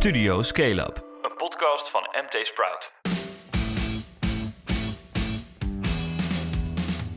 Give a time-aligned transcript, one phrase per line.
[0.00, 2.92] Studio Scale Up, een podcast van MT Sprout.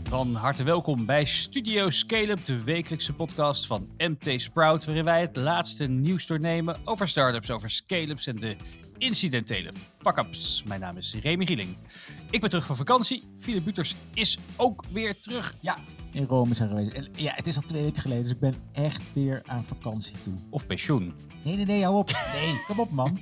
[0.09, 5.35] Van harte welkom bij Studio Scale-up, de wekelijkse podcast van MT Sprout, waarin wij het
[5.35, 8.55] laatste nieuws doornemen over startups, over scale-ups en de
[8.97, 9.71] incidentele
[10.01, 10.63] fuck-ups.
[10.63, 11.77] Mijn naam is Remy Gieling.
[12.29, 13.23] Ik ben terug van vakantie.
[13.37, 15.55] Philip Buters is ook weer terug.
[15.59, 15.77] Ja,
[16.13, 16.91] in Rome zijn geweest.
[16.91, 20.15] En ja, het is al twee weken geleden, dus ik ben echt weer aan vakantie
[20.23, 20.33] toe.
[20.49, 21.13] Of pensioen.
[21.43, 22.11] Nee, nee, nee, hou op.
[22.33, 23.17] Nee, kom op man.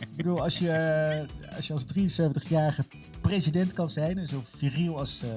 [0.00, 2.84] ik bedoel, als je als, je als 73-jarige
[3.20, 5.22] president kan zijn, en zo viriel als...
[5.24, 5.30] uh,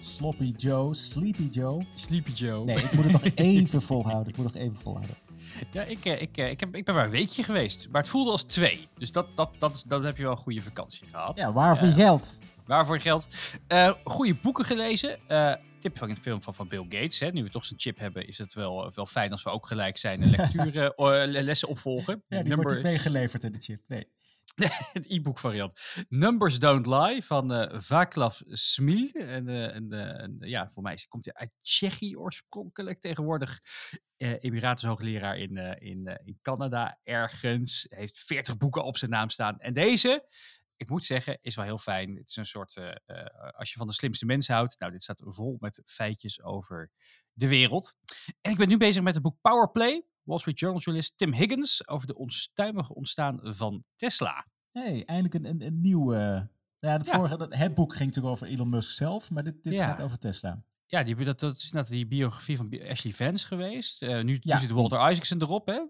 [0.00, 1.86] Sloppy Joe, Sleepy Joe.
[1.94, 2.64] Sleepy Joe.
[2.64, 4.28] Nee, ik moet het nog even volhouden.
[4.28, 5.16] Ik moet nog even volhouden.
[5.72, 7.88] Ja, ik, ik, ik, heb, ik ben maar een weekje geweest.
[7.90, 8.88] Maar het voelde als twee.
[8.98, 11.38] Dus dat, dat, dat, dan heb je wel een goede vakantie gehad.
[11.38, 12.38] Ja, waarvoor uh, geld?
[12.66, 13.28] Waarvoor geld?
[13.68, 15.18] Uh, goede boeken gelezen.
[15.28, 17.20] Uh, tip van een film van, van Bill Gates.
[17.20, 17.30] Hè.
[17.30, 19.96] Nu we toch zijn chip hebben, is het wel, wel fijn als we ook gelijk
[19.96, 20.92] zijn en lectuur
[21.44, 22.22] lessen opvolgen.
[22.28, 22.62] Ja, die Numbers...
[22.62, 23.80] wordt niet meegeleverd in de chip.
[23.86, 24.14] Nee.
[24.92, 25.80] het e-book variant.
[26.08, 29.10] Numbers Don't Lie van uh, Václav Smil.
[29.10, 33.00] En, uh, en, uh, en, ja, voor mij komt hij uit Tsjechië oorspronkelijk.
[33.00, 33.60] Tegenwoordig
[34.16, 37.86] Emiratus hoogleraar in, in, in Canada ergens.
[37.88, 39.58] Heeft 40 boeken op zijn naam staan.
[39.58, 40.28] En deze,
[40.76, 42.16] ik moet zeggen, is wel heel fijn.
[42.16, 42.76] Het is een soort,
[43.56, 44.78] als je van de slimste mensen houdt.
[44.78, 46.90] Nou, dit staat vol met feitjes over
[47.32, 47.96] de wereld.
[48.40, 51.88] En ik ben nu bezig met het boek Powerplay Wall Street Journal journalist Tim Higgins
[51.88, 54.46] over de onstuimige ontstaan van Tesla.
[54.72, 56.14] hey, eindelijk een, een, een nieuw...
[56.14, 56.40] Uh,
[56.78, 59.86] ja, het, vorige, het boek ging natuurlijk over Elon Musk zelf, maar dit, dit ja.
[59.86, 60.64] gaat over Tesla.
[60.88, 64.02] Ja, die, dat, dat is net die biografie van Ashley Vance geweest.
[64.02, 64.54] Uh, nu, ja.
[64.54, 65.66] nu, zit Walter Isaacson erop.
[65.66, 65.80] Hè?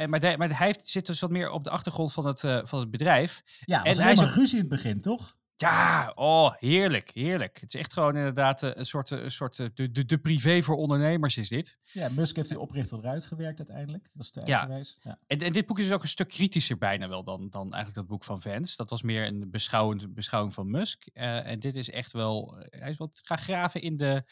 [0.00, 2.42] Uh, maar, de, maar hij heeft, zit dus wat meer op de achtergrond van het,
[2.42, 3.42] uh, van het bedrijf.
[3.64, 5.36] Ja, en hij is een ruzie in het begin, toch?
[5.56, 7.60] Ja, oh, heerlijk, heerlijk.
[7.60, 10.76] Het is echt gewoon inderdaad eh, een soort, een soort de, de, de privé voor
[10.76, 11.78] ondernemers is dit.
[11.92, 14.04] Ja, Musk heeft die oprichter eruit gewerkt uiteindelijk.
[14.04, 14.82] Dat was te ja.
[15.02, 15.18] Ja.
[15.26, 18.06] En, en, dit boek is ook een stuk kritischer bijna wel dan, dan eigenlijk dat
[18.06, 18.76] boek van Vance.
[18.76, 21.04] Dat was meer een beschouwend, beschouwing van Musk.
[21.14, 24.24] Uh, en dit is echt wel, hij is wat gaan graven in de,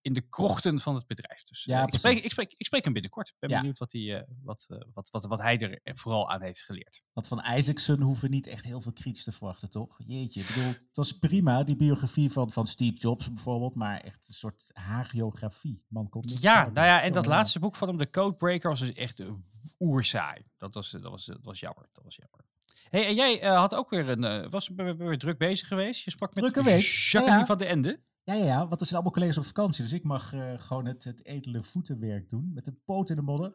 [0.00, 1.44] in de krochten van het bedrijf.
[1.44, 3.28] Dus ja, ik, spreek, ik, spreek, ik spreek hem binnenkort.
[3.28, 3.56] Ik ben ja.
[3.56, 7.02] benieuwd wat, hij, uh, wat, wat, wat, wat hij er vooral aan heeft geleerd.
[7.12, 9.98] Want van Isaacson hoeven niet echt heel veel kritisch te verwachten, toch?
[10.04, 14.28] Jeetje, ik bedoel het was prima, die biografie van, van Steve Jobs bijvoorbeeld, maar echt
[14.28, 15.84] een soort hagiografie.
[15.88, 18.80] Man komt niet ja, nou ja, en dat laatste boek van hem, de Codebreaker, was
[18.80, 19.20] dus echt
[19.78, 20.44] oerzaai.
[20.56, 21.88] Dat was, dat was, dat was jammer.
[21.92, 22.48] Dat was jammer.
[22.90, 26.04] Hey, en jij uh, had ook weer een, uh, was weer druk bezig geweest.
[26.04, 26.44] Je sprak met.
[26.44, 27.46] Jacqueline ja, ja.
[27.46, 28.00] van de Ende.
[28.24, 30.86] Ja, ja, ja, want er zijn allemaal collega's op vakantie, dus ik mag uh, gewoon
[30.86, 33.54] het, het edele voetenwerk doen met de poot in de modder.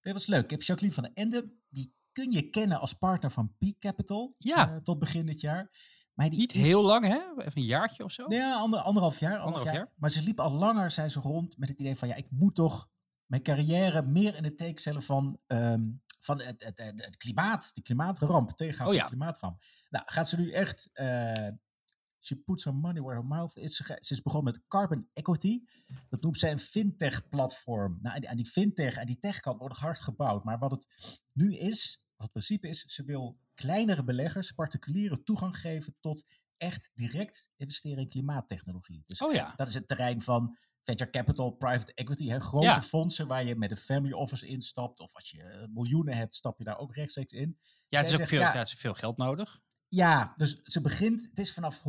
[0.00, 0.44] Dat was leuk.
[0.44, 4.34] Ik heb Jacqueline van de Ende, die kun je kennen als partner van Peak Capital.
[4.38, 4.80] Ja.
[4.80, 5.70] tot begin dit jaar.
[6.16, 7.20] Maar die Niet heel lang, hè?
[7.38, 8.24] Even een jaartje of zo?
[8.28, 9.38] Ja, ander, anderhalf jaar.
[9.38, 9.74] Anderhalf, jaar.
[9.74, 9.92] jaar.
[9.96, 12.08] Maar ze liep al langer, zijn ze rond met het idee van...
[12.08, 12.88] ja, ik moet toch
[13.26, 17.70] mijn carrière meer in het teken stellen van, um, van het, het, het, het, klimaat.
[17.74, 19.02] De klimaatramp, tegengaan oh, ja.
[19.02, 19.62] de klimaatramp.
[19.90, 20.90] Nou, gaat ze nu echt...
[20.92, 21.48] Uh,
[22.20, 23.76] she puts her money where her mouth is.
[23.76, 25.64] Ze is begonnen met carbon equity.
[26.08, 27.98] Dat noemt zij een fintech-platform.
[28.02, 30.44] Nou, aan die fintech en die techkant wordt hard gebouwd.
[30.44, 30.88] Maar wat het
[31.32, 36.24] nu is, wat het principe is, ze wil kleinere beleggers, particulieren toegang geven tot
[36.56, 39.02] echt direct investeren in klimaattechnologie.
[39.06, 39.52] Dus oh ja.
[39.56, 42.82] dat is het terrein van venture capital, private equity, hè, grote ja.
[42.82, 45.00] fondsen waar je met een family office instapt.
[45.00, 47.58] Of als je miljoenen hebt, stap je daar ook rechtstreeks in.
[47.88, 49.60] Ja, het is ook zegt, veel, ja, ja, het is veel geld nodig.
[49.88, 51.84] Ja, dus ze begint, het is vanaf 100.000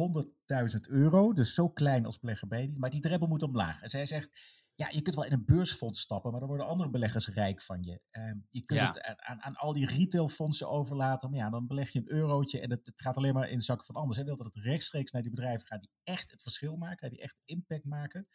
[0.90, 3.82] euro, dus zo klein als belegger ben je niet, maar die drempel moet omlaag.
[3.82, 4.30] En zij zegt,
[4.78, 7.84] ja, je kunt wel in een beursfonds stappen, maar dan worden andere beleggers rijk van
[7.84, 8.02] je.
[8.12, 8.88] Uh, je kunt ja.
[8.88, 12.70] het aan, aan, al die retailfondsen overlaten, maar ja, dan beleg je een eurotje en
[12.70, 14.18] het, het gaat alleen maar in de zakken van anders.
[14.18, 17.22] Hij wil dat het rechtstreeks naar die bedrijven gaat die echt het verschil maken, die
[17.22, 18.28] echt impact maken.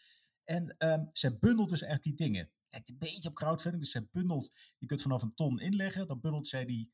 [0.45, 2.51] En um, zij bundelt dus echt die dingen.
[2.69, 6.21] Lijkt een beetje op crowdfunding, dus zij bundelt, je kunt vanaf een ton inleggen, dan
[6.21, 6.93] bundelt zij die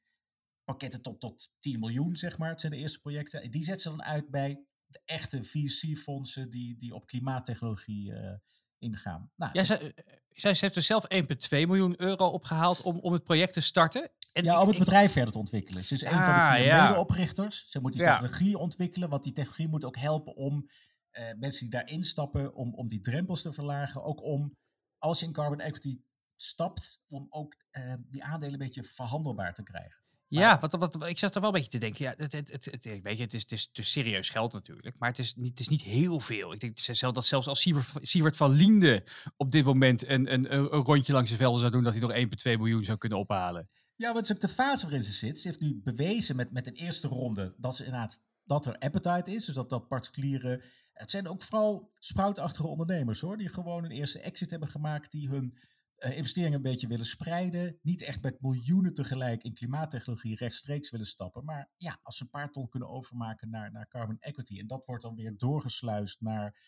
[0.64, 2.50] pakketten tot, tot 10 miljoen, zeg maar.
[2.50, 3.42] Het zijn de eerste projecten.
[3.42, 8.34] En die zet ze dan uit bij de echte VC-fondsen die, die op klimaattechnologie uh,
[8.78, 9.30] ingaan.
[9.36, 9.94] Nou, ja, zij,
[10.32, 14.10] zij, heeft er zelf 1,2 miljoen euro opgehaald om, om het project te starten.
[14.32, 15.84] En ja, om het bedrijf verder te ontwikkelen.
[15.84, 16.86] Ze is een ah, van de vier ja.
[16.88, 17.70] medeoprichters.
[17.70, 20.68] Ze moet die technologie ontwikkelen, want die technologie moet ook helpen om
[21.12, 24.04] uh, mensen die daarin stappen, om, om die drempels te verlagen.
[24.04, 24.56] Ook om,
[24.98, 26.00] als je in carbon equity
[26.36, 30.02] stapt, om ook uh, die aandelen een beetje verhandelbaar te krijgen.
[30.28, 32.04] Ja, wat, wat, ik zat er wel een beetje te denken.
[32.04, 34.52] Ja, het, het, het, het weet je, het is, het, is, het is serieus geld
[34.52, 34.96] natuurlijk.
[34.98, 36.52] Maar het is niet, het is niet heel veel.
[36.52, 37.60] Ik denk zelf dat zelfs als
[38.00, 39.04] Sievert van Liende
[39.36, 42.36] op dit moment een, een, een rondje langs de velden zou doen, dat hij nog
[42.54, 43.68] 1,2 miljoen zou kunnen ophalen.
[43.96, 45.38] Ja, wat is ook de fase waarin ze zit.
[45.38, 49.34] Ze heeft nu bewezen met, met een eerste ronde dat ze inderdaad dat er appetite
[49.34, 49.44] is.
[49.44, 50.64] Dus dat, dat particuliere.
[50.92, 53.36] Het zijn ook vooral sproutachtige ondernemers hoor.
[53.36, 55.10] Die gewoon een eerste exit hebben gemaakt.
[55.10, 55.58] Die hun
[55.98, 57.78] investeringen een beetje willen spreiden.
[57.82, 61.44] Niet echt met miljoenen tegelijk in klimaattechnologie rechtstreeks willen stappen.
[61.44, 64.58] Maar ja, als ze een paar ton kunnen overmaken naar, naar carbon equity.
[64.58, 66.60] En dat wordt dan weer doorgesluist naar,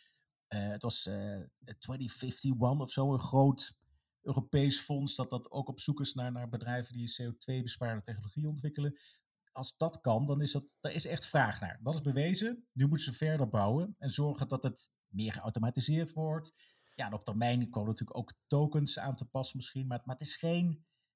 [0.46, 1.14] eh, het was uh,
[1.78, 3.74] 2051 of zo, een groot
[4.22, 5.14] Europees fonds.
[5.16, 8.98] Dat dat ook op zoek is naar, naar bedrijven die CO2-besparende technologie ontwikkelen.
[9.52, 11.78] Als dat kan, dan is dat, daar is echt vraag naar.
[11.82, 12.66] Dat is bewezen.
[12.72, 16.52] Nu moeten ze verder bouwen en zorgen dat het meer geautomatiseerd wordt
[16.94, 19.86] ja, en op termijn komen natuurlijk ook tokens aan te passen misschien.
[19.86, 20.66] Maar, maar het, is geen,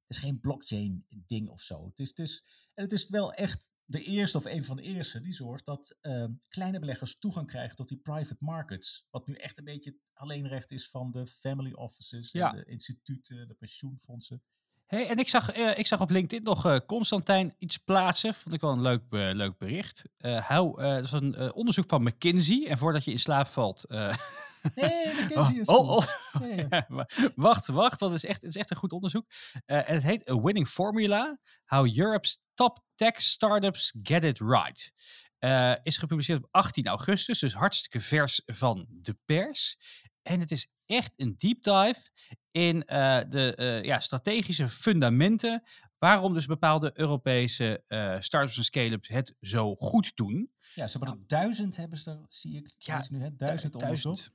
[0.00, 1.86] het is geen blockchain ding of zo.
[1.86, 2.44] Het is, het is,
[2.74, 5.96] en het is wel echt de eerste of een van de eerste die zorgt dat
[6.00, 9.06] uh, kleine beleggers toegang krijgen tot die private markets.
[9.10, 12.50] Wat nu echt een beetje het alleenrecht is van de family offices, ja.
[12.50, 14.42] de instituten, de pensioenfondsen.
[14.86, 18.34] Hey, en ik zag, uh, ik zag op LinkedIn nog uh, Constantijn iets plaatsen.
[18.34, 20.04] Vond ik wel een leuk, uh, leuk bericht.
[20.18, 22.66] hou, dat was een onderzoek van McKinsey.
[22.68, 23.84] En voordat je in slaap valt,
[24.74, 26.04] Nee, is oh, oh.
[27.34, 29.26] wacht, wacht, want het is echt, het is echt een goed onderzoek.
[29.66, 34.92] Uh, en het heet A Winning Formula: How Europe's Top Tech Startups Get It Right.
[35.40, 39.76] Uh, is gepubliceerd op 18 augustus, dus hartstikke vers van de pers.
[40.22, 42.10] En het is echt een deep dive
[42.50, 45.62] in uh, de uh, ja, strategische fundamenten
[45.98, 50.50] waarom dus bepaalde Europese uh, startups en scale-ups het zo goed doen.
[50.74, 54.34] Ja, ze hebben er duizend, hebben ze er, zie ik, ja, nu, hè, duizend onderzocht.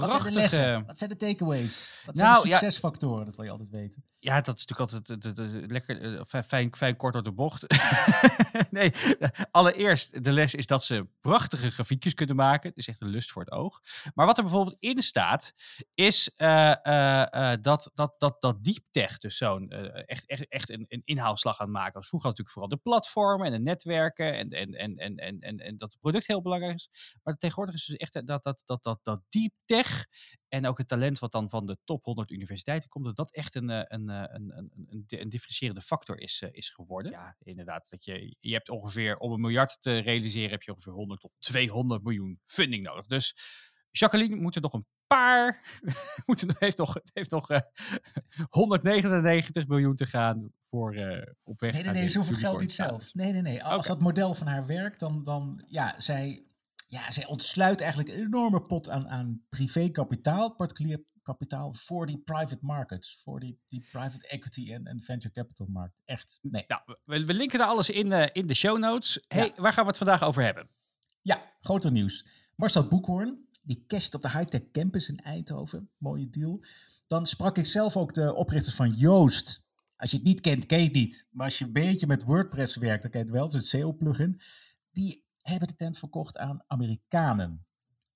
[0.00, 0.86] Wat zijn de lessen?
[0.86, 1.90] Wat zijn de takeaways?
[2.06, 3.24] Wat zijn nou, de succesfactoren?
[3.24, 4.04] Dat wil je altijd weten.
[4.18, 7.66] Ja, dat is natuurlijk altijd de, de, lekker uh, fijn, fijn kort door de bocht.
[8.70, 8.92] nee,
[9.50, 12.68] allereerst de les is dat ze prachtige grafiekjes kunnen maken.
[12.68, 13.80] Het is echt een lust voor het oog.
[14.14, 15.52] Maar wat er bijvoorbeeld in staat,
[15.94, 20.84] is uh, uh, dat, dat, dat, dat deep tech dus zo'n echt, echt, echt een,
[20.88, 22.08] een inhaalslag aan het maken was.
[22.08, 25.76] Vroeger natuurlijk vooral de platformen en de netwerken en, en, en, en, en, en, en
[25.76, 27.18] dat het product heel belangrijk is.
[27.22, 29.89] Maar tegenwoordig is dus echt dat, dat, dat, dat, dat deep tech
[30.48, 33.54] en ook het talent wat dan van de top 100 universiteiten komt, dat dat echt
[33.54, 37.12] een, een, een, een, een, een differentierende factor is, is geworden.
[37.12, 37.90] Ja, inderdaad.
[37.90, 41.32] Dat je, je hebt ongeveer, om een miljard te realiseren, heb je ongeveer 100 tot
[41.38, 43.06] 200 miljoen funding nodig.
[43.06, 43.36] Dus
[43.90, 45.80] Jacqueline moet er nog een paar,
[46.26, 47.58] moet er, heeft nog, heeft nog uh,
[48.48, 51.72] 199 miljoen te gaan voor uh, op weg.
[51.72, 53.14] Nee, nee, nee, ze hoeft het geld niet zelf.
[53.14, 53.64] Nee, nee, nee.
[53.64, 53.88] Als okay.
[53.88, 56.49] dat model van haar werkt, dan, dan ja, zij
[56.90, 62.58] ja, zij ontsluit eigenlijk een enorme pot aan, aan privé-kapitaal, particulier kapitaal, voor die private
[62.60, 66.02] markets, voor die, die private equity en, en venture capital markt.
[66.04, 66.64] Echt, nee.
[66.66, 69.24] Nou, we, we linken er alles in, uh, in de show notes.
[69.28, 70.68] Hey, waar gaan we het vandaag over hebben?
[71.22, 72.26] Ja, groter nieuws.
[72.56, 75.90] Marcel Boekhoorn, die casht op de Hightech Campus in Eindhoven.
[75.96, 76.64] Mooie deal.
[77.06, 79.62] Dan sprak ik zelf ook de oprichters van Joost.
[79.96, 81.28] Als je het niet kent, ken je het niet.
[81.30, 83.44] Maar als je een beetje met WordPress werkt, dan ken je het wel.
[83.44, 84.40] Het is een SEO-plugin.
[84.92, 87.66] Die hebben de tent verkocht aan Amerikanen.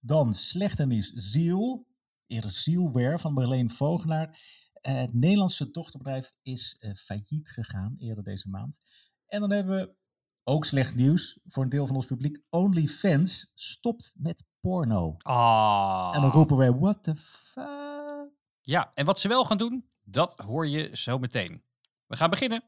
[0.01, 1.87] Dan slechter nieuws, Ziel,
[2.27, 4.29] eerder Zielware van Marleen Vogelaar.
[4.29, 8.81] Uh, het Nederlandse dochterbedrijf is uh, failliet gegaan eerder deze maand.
[9.27, 9.95] En dan hebben we
[10.45, 12.43] ook slecht nieuws voor een deel van ons publiek.
[12.51, 15.15] OnlyFans stopt met porno.
[15.19, 16.13] Ah.
[16.15, 18.31] En dan roepen wij, what the fuck?
[18.61, 21.63] Ja, en wat ze wel gaan doen, dat hoor je zo meteen.
[22.07, 22.65] We gaan beginnen.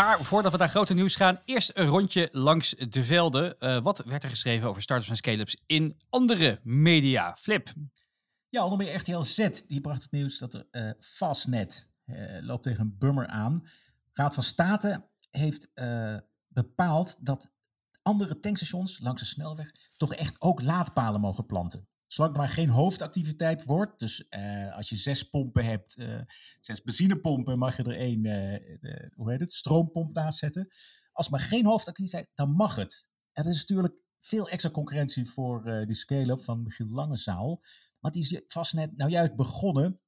[0.00, 3.56] Maar voordat we naar grote nieuws gaan, eerst een rondje langs de velden.
[3.58, 7.36] Uh, wat werd er geschreven over startups en scale-ups in andere media?
[7.36, 7.72] Flip.
[8.48, 12.62] Ja, onder meer RTL Z, die bracht het nieuws dat er uh, Fastnet uh, loopt
[12.62, 13.66] tegen een bummer aan.
[14.12, 15.70] Raad van State heeft
[16.48, 17.50] bepaald dat
[18.02, 21.88] andere tankstations langs de snelweg toch echt ook laadpalen mogen planten.
[22.12, 26.20] Zolang het maar geen hoofdactiviteit wordt, dus uh, als je zes pompen hebt, uh,
[26.60, 30.68] zes benzinepompen, mag je er één, uh, hoe heet het, stroompomp naast zetten.
[31.12, 33.10] Als maar geen hoofdactiviteit, dan mag het.
[33.32, 37.62] En er is natuurlijk veel extra concurrentie voor die scale-up van Michiel Langezaal.
[38.00, 40.00] Want die is vast net nou juist begonnen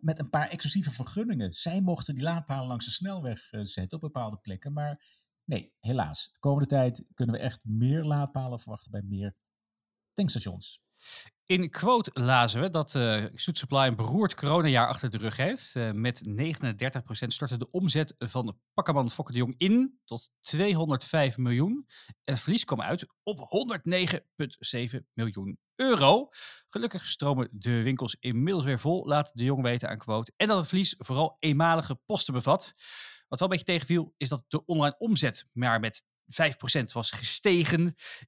[0.00, 1.52] met een paar exclusieve vergunningen.
[1.52, 5.04] Zij mochten die laadpalen langs de snelweg zetten op bepaalde plekken, maar
[5.44, 6.30] nee, helaas.
[6.32, 9.36] De komende tijd kunnen we echt meer laadpalen verwachten bij meer
[10.12, 10.83] tankstations.
[11.46, 15.74] In quote lazen we dat uh, Soet Supply een beroerd coronajaar achter de rug heeft.
[15.74, 16.30] Uh, met 39%
[17.26, 21.86] stortte de omzet van Pakkerman Fokker de Jong in tot 205 miljoen.
[22.06, 23.38] En het verlies kwam uit op
[24.96, 26.28] 109,7 miljoen euro.
[26.68, 30.32] Gelukkig stromen de winkels inmiddels weer vol, laat de Jong weten aan quote.
[30.36, 32.72] En dat het verlies vooral eenmalige posten bevat.
[33.28, 37.80] Wat wel een beetje tegenviel, is dat de online omzet maar met 5% was gestegen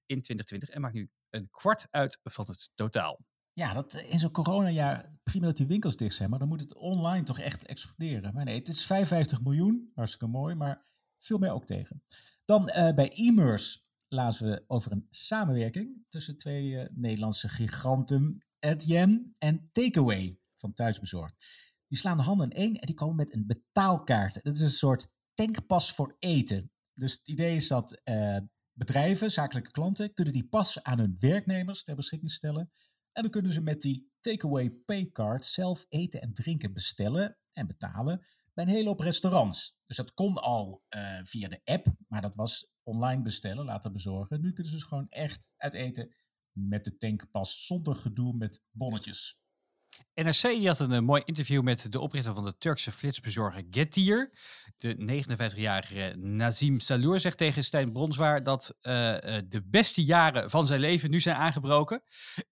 [0.06, 3.25] in 2020 en maakt nu een kwart uit van het totaal.
[3.52, 6.75] Ja, dat in zo'n coronajaar prima dat die winkels dicht zijn, maar dan moet het
[6.75, 8.35] online toch echt exploderen.
[8.35, 10.87] Maar nee, het is 55 miljoen, hartstikke mooi, maar
[11.18, 12.02] veel meer ook tegen.
[12.45, 19.33] Dan uh, bij Immers lazen we over een samenwerking tussen twee uh, Nederlandse giganten, Etienne
[19.38, 21.35] en Takeaway van Thuisbezorgd.
[21.87, 24.42] Die slaan de handen in één en die komen met een betaalkaart.
[24.42, 26.73] Dat is een soort tankpas voor eten.
[26.95, 28.00] Dus het idee is dat
[28.76, 32.71] bedrijven, zakelijke klanten, kunnen die pas aan hun werknemers ter beschikking stellen.
[33.12, 38.26] En dan kunnen ze met die Takeaway Paycard zelf eten en drinken bestellen en betalen
[38.54, 39.76] bij een hele hoop restaurants.
[39.87, 44.40] Dus dat kon al uh, via de app, maar dat was online bestellen, laten bezorgen.
[44.40, 46.14] Nu kunnen ze dus gewoon echt uit eten
[46.52, 49.38] met de tankpas zonder gedoe met bonnetjes.
[50.15, 54.33] NRC had een, een mooi interview met de oprichter van de Turkse flitsbezorger Getir.
[54.76, 58.93] De 59-jarige Nazim Salour zegt tegen Stijn Bronswaar dat uh,
[59.49, 62.03] de beste jaren van zijn leven nu zijn aangebroken.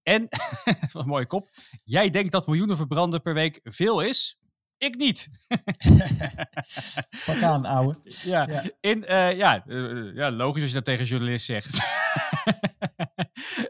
[0.03, 0.29] En,
[0.93, 1.49] wat een mooie kop,
[1.85, 4.39] jij denkt dat miljoenen verbranden per week veel is?
[4.85, 5.29] Ik niet.
[7.27, 7.97] Pak aan, ouwe.
[8.05, 8.65] Ja, ja.
[8.81, 11.75] In, uh, ja, uh, ja, logisch als je dat tegen een journalist zegt.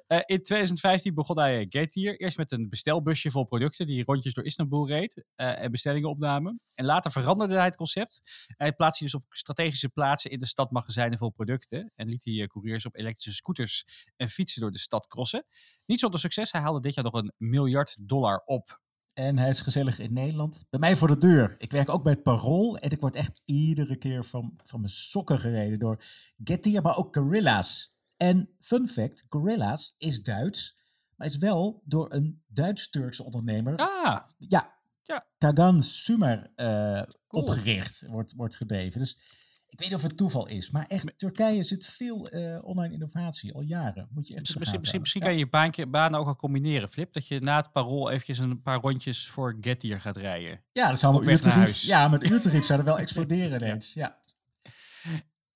[0.08, 2.20] uh, in 2015 begon hij Getir.
[2.20, 6.60] Eerst met een bestelbusje vol producten die rondjes door Istanbul reed en bestellingen opnamen.
[6.74, 8.20] En later veranderde hij het concept.
[8.56, 11.92] Hij plaatste dus op strategische plaatsen in de stad magazijnen vol producten.
[11.94, 13.84] En liet hij couriers op elektrische scooters
[14.16, 15.46] en fietsen door de stad crossen.
[15.86, 16.52] Niet zonder succes.
[16.52, 18.82] Hij haalde dit jaar nog een miljard dollar op.
[19.14, 20.64] En hij is gezellig in Nederland.
[20.70, 21.52] Bij mij voor de deur.
[21.56, 22.78] Ik werk ook bij het Parool.
[22.78, 26.02] En ik word echt iedere keer van, van mijn sokken gereden door
[26.44, 27.94] Getir, maar ook Gorilla's.
[28.16, 30.82] En fun fact, Gorilla's is Duits.
[31.16, 33.76] Maar is wel door een Duits-Turkse ondernemer.
[33.76, 34.20] Ah.
[34.38, 34.78] Ja.
[35.02, 35.26] ja.
[35.38, 37.42] Kagan Sumer uh, cool.
[37.42, 38.06] opgericht.
[38.06, 38.98] Wordt, wordt gedreven.
[39.00, 39.18] Dus
[39.74, 43.54] ik weet niet of het toeval is, maar echt, Turkije zit veel uh, online innovatie,
[43.54, 44.08] al jaren.
[44.10, 47.12] Moet je echt misschien, misschien, misschien, kan je je baantje, banen ook al combineren, Flip.
[47.12, 50.60] Dat je na het parool eventjes een paar rondjes voor Gettier gaat rijden.
[50.72, 53.94] Ja, dat zou een uurtarief, ja, met uurtarief zou er wel exploderen ineens.
[53.94, 54.18] ja.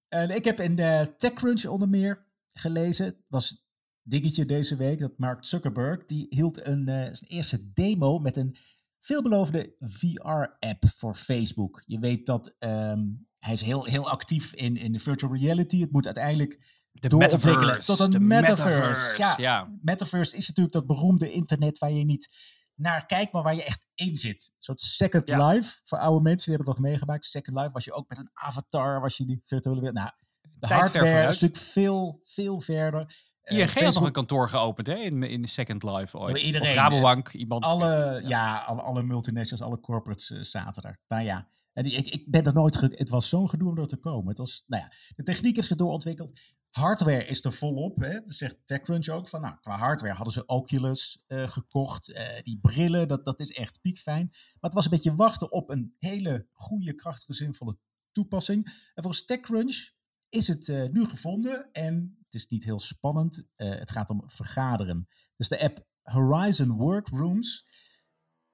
[0.09, 3.67] En ik heb in de TechCrunch onder meer gelezen, was
[4.03, 8.57] dingetje deze week, dat Mark Zuckerberg, die hield een, uh, zijn eerste demo met een
[9.01, 11.83] veelbelovende VR-app voor Facebook.
[11.87, 15.81] Je weet dat um, hij is heel, heel actief in, in de virtual reality.
[15.81, 16.59] Het moet uiteindelijk
[16.93, 17.97] de metaverse.
[17.97, 18.79] tot een metaverse.
[18.79, 19.23] metaverse.
[19.23, 22.29] Ja, ja, metaverse is natuurlijk dat beroemde internet waar je niet
[22.75, 24.51] naar kijkt, maar waar je echt in zit.
[24.55, 25.49] Een soort Second Ja.
[25.49, 27.25] Life voor oude mensen die hebben het nog meegemaakt.
[27.25, 29.99] Second Life was je ook met een avatar, was je die virtuele wereld.
[29.99, 30.11] Nou,
[30.43, 33.17] de Tijd hardware is natuurlijk veel, veel verder.
[33.49, 36.29] Eh, ING had nog Facebook- een kantoor geopend hè, in, in Second Life ooit.
[36.29, 37.65] Door iedereen, Of Rabobank, iemand.
[37.65, 41.01] alle, ja, alle, alle multinationals, alle corporates eh, zaten er.
[41.09, 42.77] Nou ja, ik, ik ben er nooit...
[42.77, 44.29] Ge het was zo'n gedoe om er te komen.
[44.29, 46.41] Het was, nou ja, de techniek is er doorontwikkeld.
[46.71, 47.97] Hardware is er volop.
[48.01, 48.11] Hè.
[48.13, 49.29] Dat zegt TechCrunch ook.
[49.29, 52.13] Van, nou, qua hardware hadden ze Oculus eh, gekocht.
[52.13, 54.29] eh, die brillen, dat, dat is echt piekfijn.
[54.33, 57.79] Maar het was een beetje wachten op een hele goede, krachtige, zinvolle
[58.13, 58.65] toepassing.
[58.95, 59.91] En volgens TechCrunch
[60.29, 61.69] is het eh, nu gevonden.
[61.73, 63.45] En het is niet heel spannend.
[63.57, 65.09] Eh, het gaat om vergaderen.
[65.37, 67.67] Dus de app Horizon Workrooms.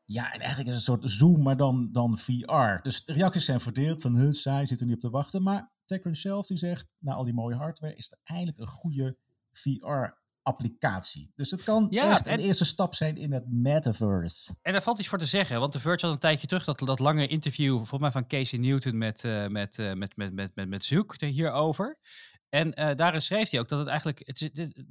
[0.04, 2.82] Ja, en eigenlijk is het een soort Zoom, maar dan, dan VR.
[2.82, 5.42] Dus de reacties zijn verdeeld van, huh, saai, zit er niet op te wachten.
[5.42, 9.18] Maar TechCrunch zelf die zegt, na al die mooie hardware, is er eigenlijk een goede
[10.44, 11.32] VR-applicatie.
[11.34, 14.54] Dus het kan Ja, echt en- een eerste stap zijn in het metaverse.
[14.62, 16.78] En daar valt iets voor te zeggen, want The Verge had een tijdje terug dat,
[16.78, 20.54] dat lange interview, volgens mij van Casey Newton met, eh met, eh, met, met, met,
[20.54, 21.98] met, met Zoek er hierover.
[22.48, 24.18] En eh, daarin schreef hij ook dat het eigenlijk.
[24.24, 24.40] Het,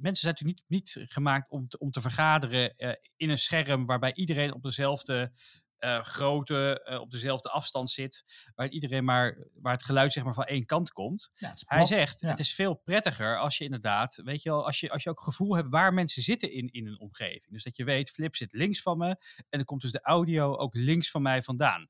[0.00, 2.74] zijn natuurlijk niet, niet gemaakt om te, om te vergaderen
[3.16, 5.32] in een scherm waarbij iedereen op dezelfde
[5.78, 8.24] eh, grootte, eh, op dezelfde afstand zit.
[8.54, 11.30] Waar iedereen maar, waar het geluid zeg maar van één kant komt.
[11.34, 12.28] Ja, Hij zegt, Ja.
[12.28, 15.20] het is veel prettiger als je inderdaad, weet je wel, als je, als je ook
[15.20, 17.50] gevoel hebt waar mensen zitten in, in een omgeving.
[17.52, 20.56] Dus dat je weet, Flip zit links van me en dan komt dus de audio
[20.56, 21.88] ook links van mij vandaan.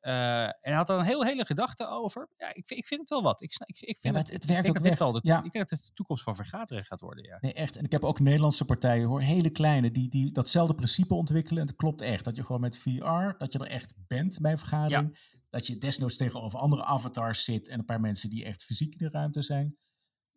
[0.00, 2.28] Eh, en hij had er een heel hele gedachte over.
[2.36, 3.42] Ja, ik, vind- ik vind het wel wat.
[3.42, 4.98] Ik, ik, ik vind Ja, het, het- ik werkt denk ook dat weg.
[4.98, 5.36] wel de, Ja.
[5.42, 7.38] Ik denk dat het de toekomst van vergaderen gaat worden, ja.
[7.40, 7.76] Nee, echt.
[7.76, 11.62] En ik heb ook Nederlandse partijen, hoor, hele kleine, die, die datzelfde principe ontwikkelen.
[11.62, 12.24] En het klopt echt.
[12.24, 15.36] Dat je gewoon met VR, dat je er echt bent bij een vergadering.
[15.50, 19.06] Dat je desnoods tegenover andere avatars zit en een paar mensen die echt fysiek in
[19.06, 19.76] de ruimte zijn.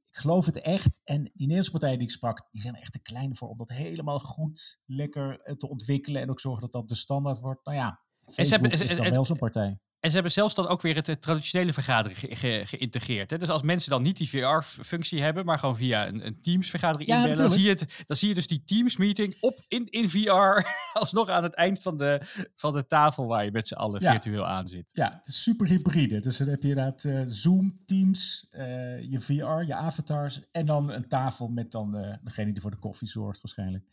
[0.06, 1.02] Ik geloof het echt.
[1.04, 3.58] En die Nederlandse partijen die ik sprak, die zijn er echt te klein voor om
[3.58, 6.22] dat helemaal goed, lekker eh, te ontwikkelen.
[6.22, 7.66] En ook zorgen dat dat de standaard wordt.
[7.66, 8.02] Nou ja,
[8.34, 9.78] Facebook hebben- is dan en- wel zo'n partij.
[10.02, 13.30] En ze hebben zelfs dan ook weer het, eh, traditionele vergaderen ge- ge- geïntegreerd.
[13.30, 13.38] Hè?
[13.38, 17.16] Dus als mensen dan niet die VR-functie hebben, maar gewoon via een, een Teams-vergadering Ja,
[17.16, 20.68] inbellen, dan zie, je het, dan zie je dus die Teams-meeting op in, in VR,
[20.94, 22.22] alsnog aan het eind van de,
[22.56, 24.12] van de tafel waar je met z'n allen Ja.
[24.12, 24.90] virtueel aan zit.
[24.94, 26.20] Ja, het is super hybride.
[26.20, 28.64] Dus dan heb je inderdaad eh, Zoom, Teams, eh,
[29.12, 33.08] je VR, je avatars en dan een tafel met dan degene die voor de koffie
[33.08, 33.84] zorgt waarschijnlijk.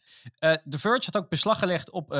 [0.70, 2.10] The Verge had ook beslag gelegd op,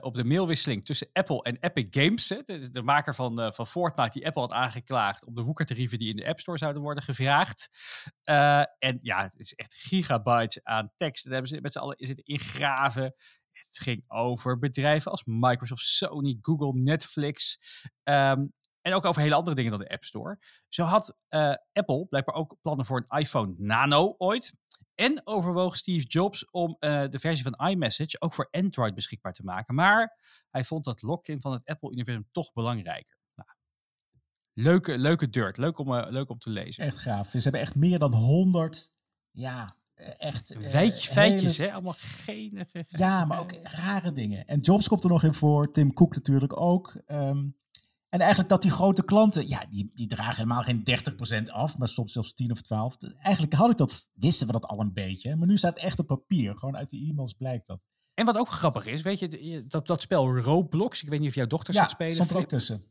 [0.00, 3.52] op de mailwisseling tussen Apple en Epic Games, hè, de, de maker van, van, uh,
[3.52, 6.82] van Fortnite die Apple had aangeklaagd op de woekertarieven die in de App Store zouden
[6.82, 7.68] worden gevraagd.
[8.24, 11.24] Uh, en ja, het is echt gigabytes aan tekst.
[11.24, 13.14] En daar hebben ze met z'n allen zitten ingraven.
[13.52, 17.58] Het ging over bedrijven als Microsoft, Sony, Google, Netflix.
[18.04, 20.38] Um, en ook over hele andere dingen dan de App Store.
[20.68, 24.58] Zo had uh, Apple blijkbaar ook plannen voor een iPhone Nano ooit.
[24.94, 29.74] En overwoog Steve Jobs om de versie van iMessage ook voor Android beschikbaar te maken.
[29.74, 33.15] Maar hij vond dat lock-in van het Apple-universum toch belangrijker.
[34.58, 35.56] Leuke, leuke dirt.
[35.56, 36.84] Leuk om, uh, leuk om te lezen.
[36.84, 37.28] Echt gaaf.
[37.28, 38.92] Ze hebben echt meer dan 100
[39.30, 39.76] ja,
[40.18, 40.56] echt.
[40.72, 41.68] Weet, feitjes, hele...
[41.68, 41.74] hè?
[41.74, 42.66] Allemaal geen.
[42.88, 44.46] Ja, maar ook rare dingen.
[44.46, 45.72] En Jobs komt er nog in voor.
[45.72, 47.00] Tim Cook natuurlijk ook.
[47.06, 47.56] Um,
[48.08, 50.82] en eigenlijk dat die grote klanten, ja, die, die dragen helemaal geen
[51.48, 52.96] 30% af, maar soms zelfs 10 of 12.
[53.22, 55.36] Eigenlijk had ik dat, wisten we dat al een beetje.
[55.36, 56.56] Maar nu staat het echt op papier.
[56.56, 57.84] Gewoon uit die e-mails blijkt dat.
[58.14, 61.34] En wat ook grappig is, weet je, dat, dat spel Roblox, ik weet niet of
[61.34, 62.14] jouw dochter ja, zit spelen.
[62.14, 62.84] stond er ook tussen.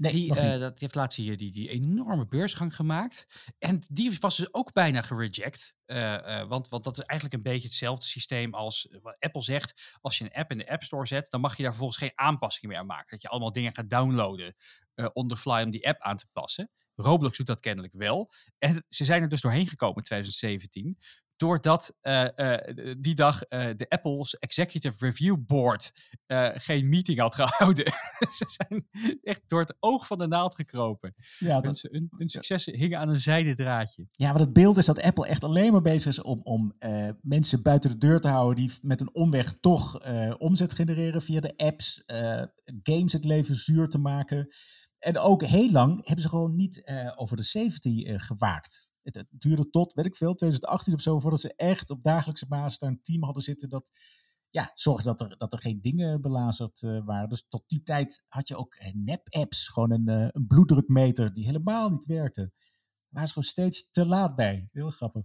[0.00, 3.26] Nee, die, uh, dat, heeft laatst hier die, die enorme beursgang gemaakt.
[3.58, 5.74] En die was dus ook bijna gereject.
[5.86, 9.98] Uh, uh, want, want dat is eigenlijk een beetje hetzelfde systeem als wat Apple zegt.
[10.00, 12.12] Als je een app in de App Store zet, dan mag je daar vervolgens geen
[12.14, 13.10] aanpassingen meer aan maken.
[13.10, 14.54] Dat je allemaal dingen gaat downloaden
[15.12, 16.70] on the fly om die app aan te passen.
[16.94, 18.30] Roblox doet dat kennelijk wel.
[18.58, 20.98] En ze zijn er dus doorheen gekomen in 2017
[21.40, 22.56] doordat uh, uh,
[22.98, 25.92] die dag uh, de Apple's Executive Review Board
[26.54, 27.86] geen meeting had gehouden.
[28.18, 28.88] Ze zijn
[29.22, 31.14] echt door het oog van de naald gekropen.
[31.38, 34.08] Ja, dat, hun, hun successen hingen aan een zijden draadje.
[34.12, 36.74] Ja, wat het beeld is dat Apple echt alleen maar bezig is om, om
[37.20, 40.00] mensen buiten de deur te houden die met een omweg toch
[40.38, 42.02] omzet genereren via de apps,
[42.82, 44.54] games het leven zuur te maken.
[44.98, 48.89] En ook heel lang hebben ze gewoon niet over de safety gewaakt.
[49.16, 52.78] Het, duurde tot, weet ik veel, 2018 of zo, voordat ze echt op dagelijkse basis
[52.78, 53.90] daar een team hadden zitten dat
[54.50, 57.28] ja, zorgde dat er, dat er geen dingen belazerd uh, waren.
[57.28, 61.44] Dus tot die tijd had je ook uh, nep-apps, gewoon een, uh, een bloeddrukmeter die
[61.44, 62.40] helemaal niet werkte.
[62.40, 64.68] Daar waren ze gewoon steeds te laat bij.
[64.72, 65.22] Heel grappig.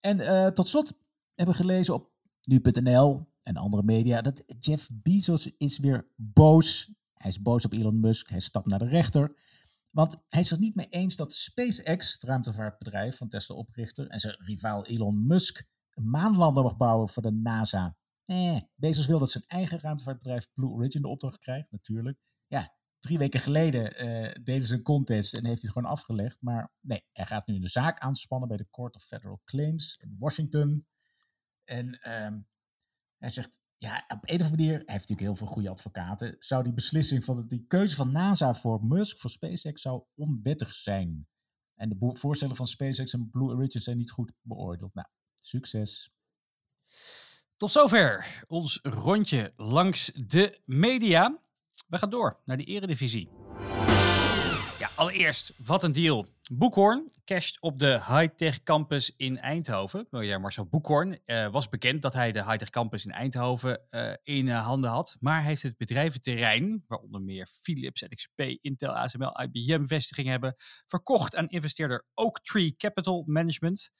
[0.00, 0.92] En tot slot
[1.34, 2.10] hebben we gelezen op
[2.42, 6.90] nu.nl en andere media dat Jeff Bezos is weer boos.
[7.14, 8.28] Hij is boos op Elon Musk.
[8.28, 9.36] Hij stapt naar de rechter.
[9.92, 14.44] Want hij is het niet mee eens dat SpaceX, het ruimtevaartbedrijf van Tesla-oprichter, en zijn
[14.44, 17.96] rivaal Elon Musk een maanlander mag bouwen voor de NASA.
[18.24, 22.18] Eh, Bezos wil dat zijn eigen ruimtevaartbedrijf Blue Origin de opdracht krijgt, natuurlijk.
[22.46, 26.40] Ja, drie weken geleden uh, deden ze een contest en heeft hij het gewoon afgelegd.
[26.40, 30.16] Maar nee, hij gaat nu de zaak aanspannen bij de Court of Federal Claims in
[30.18, 30.86] Washington.
[31.64, 31.86] En
[32.24, 32.48] um,
[33.18, 36.36] hij zegt, ja, op een of andere manier, hij heeft natuurlijk heel veel goede advocaten,
[36.38, 41.28] zou die beslissing van die keuze van NASA voor Musk, voor SpaceX, zou onwettig zijn.
[41.74, 44.94] En de voorstellen van SpaceX en Blue Origin zijn niet goed beoordeeld.
[44.94, 45.06] Nou,
[45.38, 46.12] succes.
[47.56, 51.42] Tot zover ons rondje langs de media.
[51.86, 53.30] We gaan door naar de eredivisie.
[54.94, 56.26] Allereerst, wat een deal.
[56.50, 60.06] Boekhoorn casht op de Hightech Campus in Eindhoven.
[60.10, 64.46] Ja, Marcel Boekhoorn uh, was bekend dat hij de Hightech Campus in Eindhoven uh, in
[64.46, 65.16] uh, handen had.
[65.20, 70.54] Maar heeft het bedrijventerrein, waaronder meer Philips, NXP, Intel, ASML, IBM vestiging hebben,
[70.86, 73.90] verkocht aan investeerder Oaktree Capital Management.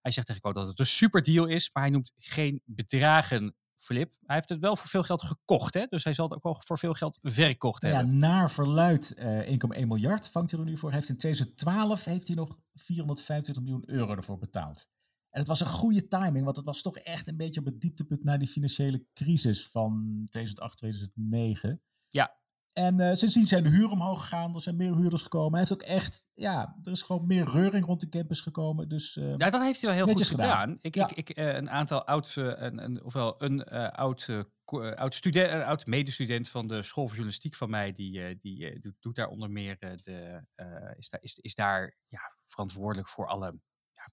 [0.00, 3.54] Hij zegt eigenlijk ook dat het een super deal is, maar hij noemt geen bedragen
[3.80, 4.16] Flip.
[4.26, 5.86] Hij heeft het wel voor veel geld gekocht, hè?
[5.86, 8.06] dus hij zal het ook wel voor veel geld verkocht hebben.
[8.06, 10.88] Ja, naar verluid uh, 1,1 miljard vangt hij er nu voor.
[10.88, 14.88] Hij heeft in 2012 heeft hij nog 425 miljoen euro ervoor betaald.
[15.30, 17.80] En het was een goede timing, want het was toch echt een beetje op het
[17.80, 21.82] dieptepunt na die financiële crisis van 2008, 2009.
[22.08, 22.38] Ja.
[22.72, 25.50] En uh, sindsdien zijn de huur omhoog gegaan, er zijn meer huurders gekomen.
[25.50, 28.88] Hij heeft ook echt, ja, er is gewoon meer reuring rond de campus gekomen.
[28.88, 30.50] Dus, uh, ja, dat heeft hij wel heel goed gedaan.
[30.50, 30.76] gedaan.
[30.80, 31.08] Ik, ja.
[31.08, 34.28] ik, ik uh, een aantal oud, een, een, ofwel een oud,
[34.94, 38.94] oud, student, een oud medestudent van de school voor journalistiek van mij, die, die doet,
[39.00, 40.44] doet daar onder meer de,
[40.96, 43.60] is daar, is, is daar ja, verantwoordelijk voor alle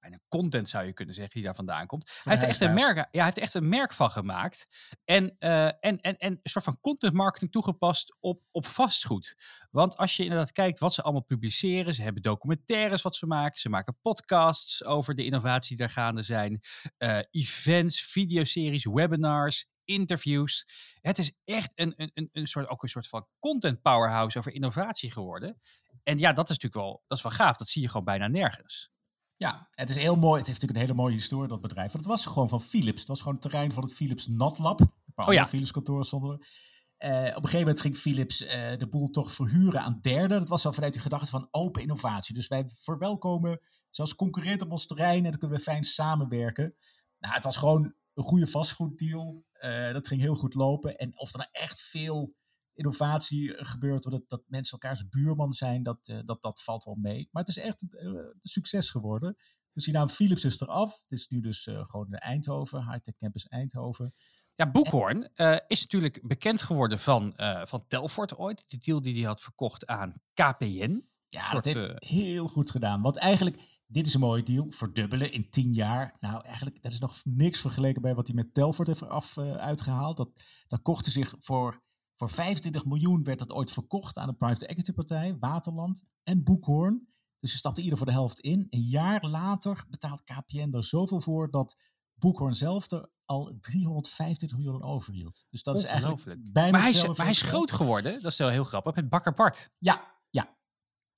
[0.01, 2.09] ja, bijna content zou je kunnen zeggen, die daar vandaan komt.
[2.23, 4.67] Hij heeft, er echt een merk, ja, hij heeft echt een merk van gemaakt.
[5.03, 9.35] En, uh, en, en, en een soort van content marketing toegepast op, op vastgoed.
[9.71, 13.59] Want als je inderdaad kijkt wat ze allemaal publiceren, ze hebben documentaires wat ze maken,
[13.59, 16.59] ze maken podcasts over de innovatie die daar gaande zijn,
[16.97, 20.65] uh, events, videoseries, webinars, interviews.
[21.01, 25.11] Het is echt een, een, een soort, ook een soort van content powerhouse over innovatie
[25.11, 25.61] geworden.
[26.03, 27.57] En ja, dat is natuurlijk wel, dat is wel gaaf.
[27.57, 28.91] Dat zie je gewoon bijna nergens.
[29.37, 30.37] Ja, het is heel mooi.
[30.37, 31.91] Het heeft natuurlijk een hele mooie historie, dat bedrijf.
[31.91, 32.99] Want het was gewoon van Philips.
[32.99, 34.79] Het was gewoon het terrein van het Philips Natlab.
[35.15, 35.47] Waar oh ja.
[35.47, 36.39] Philips kantoren stonden.
[36.39, 40.39] Uh, op een gegeven moment ging Philips uh, de boel toch verhuren aan derden.
[40.39, 42.33] Dat was al vanuit die gedachte van open innovatie.
[42.35, 46.75] Dus wij verwelkomen zelfs concurrenten op ons terrein en dan kunnen we fijn samenwerken.
[47.19, 49.45] Nou, het was gewoon een goede vastgoeddeal.
[49.59, 50.97] Uh, dat ging heel goed lopen.
[50.97, 52.35] En of er nou echt veel
[52.77, 57.27] innovatie gebeurt, dat, dat mensen elkaars buurman zijn, dat, eh, dat, dat valt wel mee.
[57.31, 59.37] Maar het is echt een, een succes geworden.
[59.73, 60.99] Dus die naam Philips is eraf.
[61.01, 64.13] Het is nu dus gewoon de Eindhoven, Hightech Campus Eindhoven.
[64.57, 68.69] Ja, Boekhoorn uh, is natuurlijk bekend geworden van, uh, van Telfort ooit.
[68.69, 71.03] Die deal die hij had verkocht aan KPN.
[71.29, 73.01] Ja, soort, dat heeft heel goed gedaan.
[73.01, 74.65] Want eigenlijk, dit is een mooie deal.
[74.69, 76.17] Verdubbelen in tien jaar.
[76.19, 80.17] Nou, eigenlijk, dat is nog niks vergeleken bij wat hij met Telfort heeft af, uitgehaald.
[80.17, 80.29] Dat,
[80.67, 81.79] dat kocht hij zich voor
[82.17, 87.07] voor 25 miljoen werd dat ooit verkocht aan een private equity partij, Waterland en Boekhoorn.
[87.37, 88.67] Dus je stapte ieder voor de helft in.
[88.69, 91.75] Een jaar later betaalt KPN er zoveel voor dat
[92.13, 95.45] Boekhoorn zelf er al 325 miljoen overhield.
[95.49, 98.37] Dus dat is eigenlijk bijna maar hij is, maar hij is groot geworden, dat is
[98.37, 99.69] wel heel grappig, met Bakker Bart.
[99.79, 100.57] Ja, ja.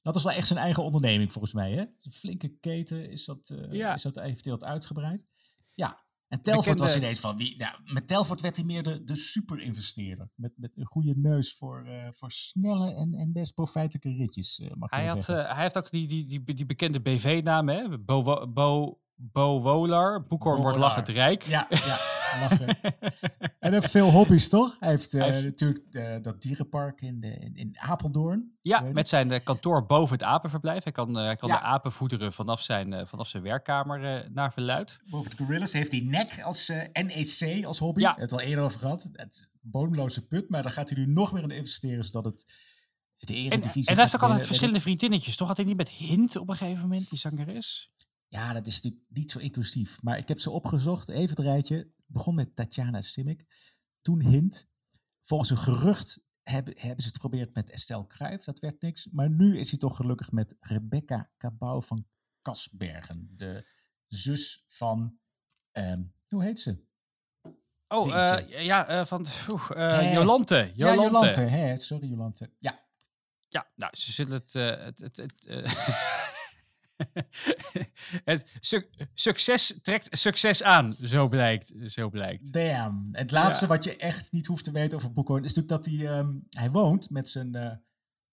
[0.02, 1.72] Dat is wel echt zijn eigen onderneming volgens mij.
[1.72, 1.82] Hè?
[1.82, 3.94] Een flinke keten is dat, uh, ja.
[3.94, 5.28] is dat eventueel uitgebreid.
[5.74, 9.16] Ja, en Telfort was ineens van, wie, nou, met Telfort werd hij meer de, de
[9.16, 10.30] super-investeerder.
[10.36, 14.72] Met, met een goede neus voor, uh, voor snelle en, en best profijtelijke ritjes, uh,
[14.76, 18.00] mag hij, had, uh, hij heeft ook die, die, die, die bekende BV-naam, hè?
[18.00, 20.22] Bo, Bo, Bo Wolar.
[20.28, 21.44] Boekhoorn wordt lachend rijk.
[21.44, 21.98] Ja, ja
[22.40, 22.78] lachen.
[23.60, 24.78] en heeft veel hobby's, toch?
[24.80, 28.58] Hij heeft, uh, hij natuurlijk uh, dat dierenpark in, de, in, in Apeldoorn.
[28.62, 30.84] Ja, met zijn uh, kantoor boven het apenverblijf.
[30.84, 31.58] Hij kan, kan ja.
[31.58, 34.98] de apen voederen vanaf zijn, vanaf zijn werkkamer naar verluid.
[35.10, 38.02] Boven de gorillas heeft hij NEC als NEC als hobby.
[38.02, 38.16] Ja.
[38.18, 39.10] Het al eerder over gehad.
[39.14, 42.54] Het bodemloze put, maar daar gaat hij nu nog meer in investeren, zodat het
[43.28, 43.82] de Eredivisie...
[43.82, 45.48] En, en hij heeft ook altijd verschillende vriendinnetjes, toch?
[45.48, 47.92] Had hij niet met Hint op een gegeven moment, die zangeres?
[48.30, 50.02] Ja, dat is natuurlijk niet zo inclusief.
[50.02, 51.76] Maar ik heb ze opgezocht, even het rijtje.
[51.76, 53.46] Het begon met Tatjana Simic.
[54.02, 54.70] Toen Hint.
[55.22, 58.44] Volgens een gerucht hebben, hebben ze het geprobeerd met Estelle Kruijf.
[58.44, 59.08] Dat werd niks.
[59.12, 62.08] Maar nu is hij toch gelukkig met Rebecca Cabau van
[62.42, 63.30] Kasbergen.
[63.36, 63.68] De
[64.08, 65.20] zus van...
[65.72, 66.88] Um, hoe heet ze?
[67.88, 69.26] Oh, uh, ja, uh, van
[69.76, 70.14] uh, Jolante.
[70.14, 70.74] Jolante.
[70.76, 71.42] Ja, Jolante.
[71.42, 72.52] Hè, sorry, Jolante.
[72.60, 72.88] Ja.
[73.48, 74.54] Ja, nou, ze zullen het...
[74.54, 75.44] het, het, het
[78.32, 81.74] het su succes trekt succes aan, zo blijkt.
[81.86, 82.54] Zo blijkt.
[82.54, 83.08] Damn.
[83.12, 83.72] Het laatste ja.
[83.72, 86.72] wat je echt niet hoeft te weten over Boekhoorn is natuurlijk dat hij, um, hij
[86.72, 87.72] woont met zijn uh,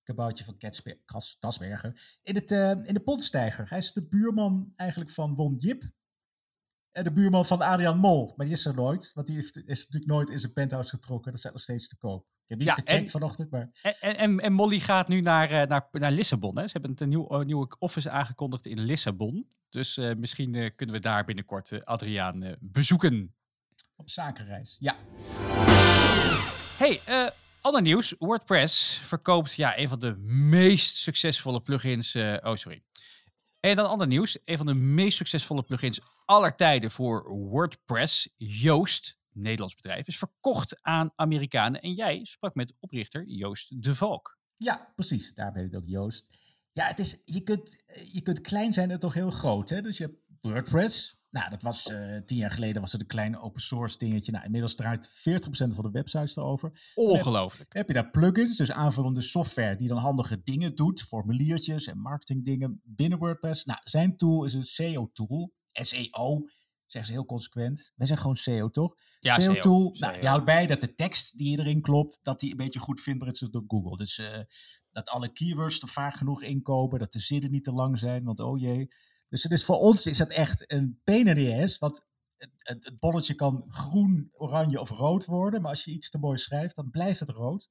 [0.03, 3.69] kabouwtje van Ketsber Kas Kasbergen in, het, uh, in de Pontstijger.
[3.69, 5.85] Hij is de buurman eigenlijk van Won Jip.
[6.91, 8.33] En de buurman van Adriaan Mol.
[8.37, 11.31] Maar die is er nooit, want die heeft, is natuurlijk nooit in zijn penthouse getrokken.
[11.31, 12.27] Dat staat nog steeds te koop.
[12.47, 13.71] Ik heb niet ja, gecheckt en, vanochtend, maar...
[13.83, 16.59] En, en, en, Molly gaat nu naar, uh, naar, naar Lissabon.
[16.59, 16.63] Hè?
[16.63, 19.49] Ze hebben een nieuw, uh, nieuwe office aangekondigd in Lissabon.
[19.71, 23.35] Dus uh, misschien kunnen we daar binnenkort Adriaan bezoeken.
[23.97, 24.97] Op zakenreis, ja.
[26.77, 27.01] Hey,
[27.61, 28.15] ander nieuws.
[28.19, 32.17] WordPress verkoopt ja, een van de meest succesvolle plugins...
[32.17, 32.83] oh, sorry.
[33.61, 34.39] En dan ander nieuws.
[34.45, 40.83] Een van de meest succesvolle plugins aller tijden voor WordPress, Joost, Nederlands bedrijf, is verkocht
[40.83, 41.81] aan Amerikanen.
[41.81, 44.39] En jij sprak met oprichter Joost de Valk.
[44.55, 45.35] Ja, precies.
[45.35, 46.29] Daar ben ik ook Joost.
[46.73, 49.69] Ja, het is, je, kunt, je kunt klein zijn en toch heel groot.
[49.69, 49.83] Hè?
[49.83, 51.17] Dus je hebt WordPress.
[51.31, 54.33] Nou, dat was uh, tien jaar geleden was het een kleine open source dingetje.
[54.33, 55.13] Nou, inmiddels draait 40%
[55.51, 56.93] van de websites erover.
[56.95, 57.73] Ongelooflijk.
[57.73, 61.99] Heb, heb, je daar plugins, dus aanvullende software die dan handige dingen doet, formuliertjes en
[61.99, 63.65] marketingdingen binnen WordPress.
[63.65, 65.55] Nou, zijn tool is een SEO-tool.
[65.73, 66.49] SEO,
[66.87, 67.93] zeggen ze heel consequent.
[67.97, 68.97] Wij zijn gewoon SEO, toch?
[69.21, 70.07] Ja, SEO-tool, SEO.
[70.07, 73.01] nou, je houdt bij dat de tekst die erin klopt, dat die een beetje goed
[73.01, 73.97] vindbaar is door Google.
[73.97, 74.39] Dus uh,
[74.93, 78.41] dat alle keywords er vaak genoeg inkomen, dat de zinnen niet te lang zijn, want
[78.41, 78.89] oh jee.
[79.29, 81.01] Dus het is voor ons is dat echt een
[81.63, 82.05] ass, want
[82.37, 86.19] het, het, het bolletje kan groen, oranje of rood worden, maar als je iets te
[86.19, 87.69] mooi schrijft, dan blijft het rood.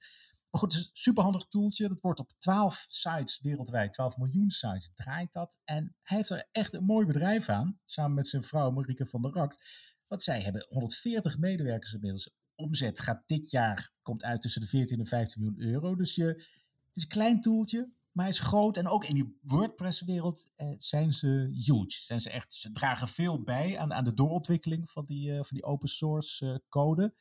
[0.56, 1.88] Maar goed, het is een superhandig toeltje.
[1.88, 5.60] Dat wordt op 12 sites wereldwijd, 12 miljoen sites draait dat.
[5.64, 9.22] En hij heeft er echt een mooi bedrijf aan, samen met zijn vrouw Marieke van
[9.22, 9.64] der Rakt.
[10.08, 12.36] Want zij hebben 140 medewerkers inmiddels.
[12.56, 15.96] Omzet gaat dit jaar, komt uit tussen de 14 en 15 miljoen euro.
[15.96, 18.78] Dus je, het is een klein toeltje, maar hij is groot.
[18.78, 22.04] En ook in die WordPress-wereld eh, zijn ze huge.
[22.04, 25.58] Zijn ze, echt, ze dragen veel bij aan, aan de doorontwikkeling van die, uh, van
[25.58, 27.14] die open source uh, code.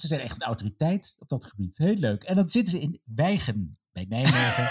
[0.00, 1.76] Ze zijn echt een autoriteit op dat gebied.
[1.76, 2.22] Heel leuk.
[2.22, 4.68] En dan zitten ze in Wijgen bij Nijmegen.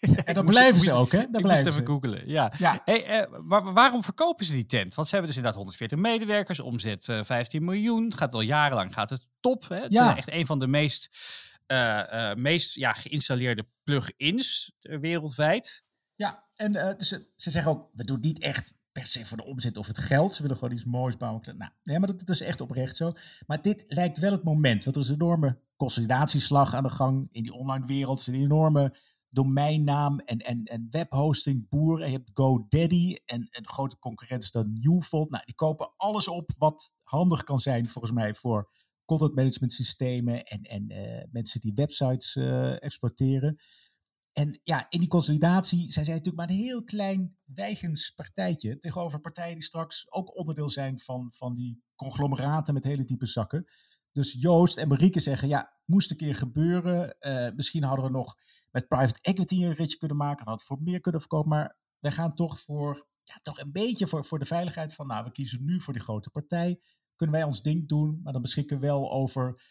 [0.24, 1.18] en dan blijven ze ook, hè?
[1.18, 2.52] Dan ik blijven moest even googelen, ja.
[2.58, 2.80] ja.
[2.84, 4.94] Hey, uh, waar, waarom verkopen ze die tent?
[4.94, 8.14] Want ze hebben dus inderdaad 140 medewerkers, omzet uh, 15 miljoen.
[8.14, 9.68] Gaat al jarenlang gaat het top.
[9.68, 9.82] Hè?
[9.82, 10.10] Het ja.
[10.10, 11.08] is echt een van de meest,
[11.66, 15.84] uh, meest ja, geïnstalleerde plugins wereldwijd.
[16.14, 19.44] Ja, en dus ze, ze zeggen ook, we doen niet echt per se voor de
[19.44, 20.34] omzet of het geld.
[20.34, 21.56] Ze willen gewoon iets moois bouwen.
[21.58, 23.12] Nou, nee, maar dat, is echt oprecht zo.
[23.46, 24.84] Maar dit lijkt wel het moment.
[24.84, 28.20] Want er is een enorme consolidatieslag aan de gang in die online wereld.
[28.20, 28.96] Er is een enorme
[29.28, 32.00] domeinnaam en, en, en webhosting boer.
[32.00, 35.30] En je hebt GoDaddy en een grote concurrent is dan Newfold.
[35.30, 38.70] Nou, die kopen alles op wat handig kan zijn volgens mij voor
[39.04, 43.58] content management systemen en, en eh, mensen die websites eh, exporteren.
[44.32, 49.54] En ja, in die consolidatie zijn zij natuurlijk maar een heel klein wijgenspartijtje tegenover partijen
[49.54, 53.70] die straks ook onderdeel zijn van, van die conglomeraten met hele diepe zakken.
[54.12, 57.18] Dus Joost en Marieke zeggen, ja, moest een keer gebeuren.
[57.18, 58.34] Eh, misschien hadden we nog
[58.70, 62.12] met private equity een ritje kunnen maken, hadden het voor meer kunnen verkopen, maar wij
[62.12, 65.64] gaan toch voor, ja, toch een beetje voor, voor de veiligheid van, nou, we kiezen
[65.64, 66.80] nu voor die grote partij.
[67.16, 69.62] Kunnen wij ons ding doen, maar dan beschikken we wel over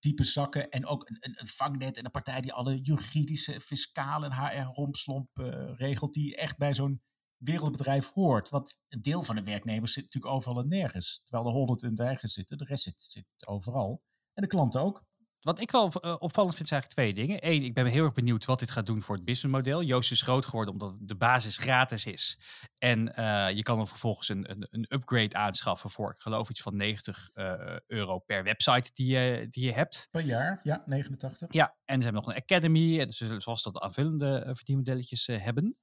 [0.00, 4.26] diepe zakken en ook een, een, een vangnet en een partij die alle juridische, fiscale
[4.26, 7.02] en HR-rompslomp uh, regelt, die echt bij zo'n
[7.36, 8.48] wereldbedrijf hoort.
[8.48, 11.20] Want een deel van de werknemers zit natuurlijk overal en nergens.
[11.24, 14.02] Terwijl er honderd in het zitten, de rest zit, zit overal.
[14.32, 15.04] En de klanten ook.
[15.40, 17.50] Wat ik wel uh, opvallend vind, zijn eigenlijk twee dingen.
[17.50, 19.82] Eén, ik ben heel erg benieuwd wat dit gaat doen voor het businessmodel.
[19.82, 22.38] Joost is groot geworden omdat de basis gratis is.
[22.78, 26.62] En uh, je kan dan vervolgens een, een, een, upgrade aanschaffen voor, ik geloof, iets
[26.62, 30.08] van 90 uh, euro per website die je, die je hebt.
[30.10, 31.52] Per jaar, ja, 89.
[31.52, 33.00] Ja, en ze hebben nog een academy.
[33.00, 35.76] En ze zullen zoals dat aanvullende verdienmodelletjes hebben.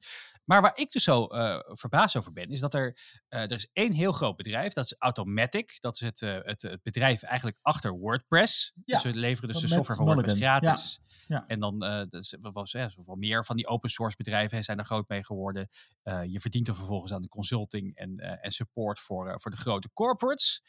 [0.48, 2.98] Maar waar ik dus zo uh, verbaasd over ben, is dat er,
[3.30, 5.78] uh, er is één heel groot bedrijf, dat is Automatic.
[5.80, 8.74] Dat is het, uh, het, het, bedrijf eigenlijk achter WordPress.
[8.86, 11.00] Ja, dus we leveren dus de software voor WordPress gratis.
[11.02, 11.06] Ja.
[11.28, 11.44] Ja.
[11.48, 11.80] En dan
[12.10, 15.70] dus, was ja, wel meer van die open source bedrijven zijn er groot mee geworden.
[16.04, 20.62] je verdient er vervolgens aan de consulting en, en support voor, voor de grote corporates.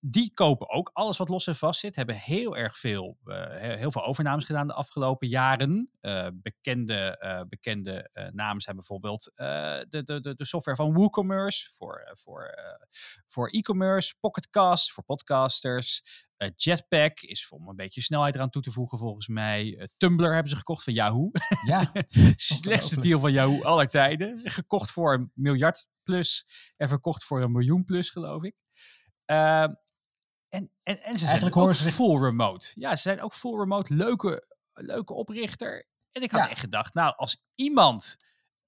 [0.00, 1.96] die kopen ook alles wat los en vast zit.
[1.96, 3.18] Hebben heel erg veel,
[3.50, 5.90] heel veel overnames gedaan de afgelopen jaren.
[6.34, 12.54] bekende bekende namen zijn bijvoorbeeld de, de, de software van WooCommerce voor, voor,
[13.26, 16.02] voor e-commerce, Pocketcast voor podcasters.
[16.56, 19.88] Jetpack is om een beetje snelheid eraan toe te voegen, volgens mij.
[19.96, 21.30] Tumblr hebben ze gekocht van Yahoo.
[21.66, 21.92] Ja.
[22.36, 24.40] Slechtste deal van Yahoo aller tijden.
[24.44, 26.46] Gekocht voor een miljard plus
[26.76, 28.54] en verkocht voor een miljoen plus, geloof ik.
[29.26, 29.76] Uh, en,
[30.48, 32.72] en, en ze Eigenlijk zijn ook ze full remote.
[32.74, 33.94] Ja, ze zijn ook full remote.
[33.94, 35.86] Leuke, leuke oprichter.
[36.12, 36.50] En ik had ja.
[36.50, 38.16] echt gedacht, nou, als iemand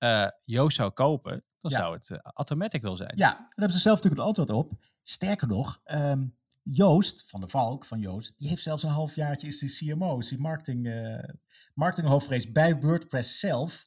[0.05, 1.79] uh, Joost zou kopen, dan ja.
[1.79, 3.13] zou het uh, Automatic wel zijn.
[3.17, 4.73] Ja, daar hebben ze zelf natuurlijk een antwoord op.
[5.03, 9.59] Sterker nog, um, Joost van de Valk, van Joost, die heeft zelfs een halfjaartje is
[9.59, 11.19] die CMO, is die marketing, uh,
[11.75, 13.87] marketinghoofdvrees bij WordPress zelf.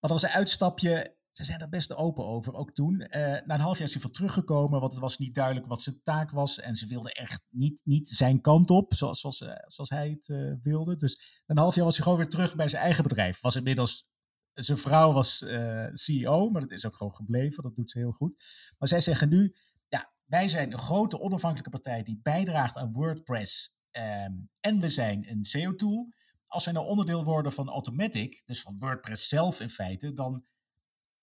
[0.00, 2.94] Maar dat was een uitstapje, ze zijn er best open over, ook toen.
[2.94, 5.82] Uh, na een half jaar is hij van teruggekomen, want het was niet duidelijk wat
[5.82, 6.60] zijn taak was.
[6.60, 10.54] En ze wilden echt niet, niet zijn kant op, zoals, zoals, zoals hij het uh,
[10.62, 10.96] wilde.
[10.96, 13.40] Dus na een half jaar was hij gewoon weer terug bij zijn eigen bedrijf.
[13.40, 14.09] Was inmiddels
[14.54, 17.62] zijn vrouw was uh, CEO, maar dat is ook gewoon gebleven.
[17.62, 18.42] Dat doet ze heel goed.
[18.78, 19.56] Maar zij zeggen nu,
[19.88, 23.74] ja, wij zijn een grote onafhankelijke partij die bijdraagt aan WordPress.
[23.90, 26.12] Um, en we zijn een SEO-tool.
[26.46, 30.44] Als wij nou onderdeel worden van Automatic, dus van WordPress zelf in feite, dan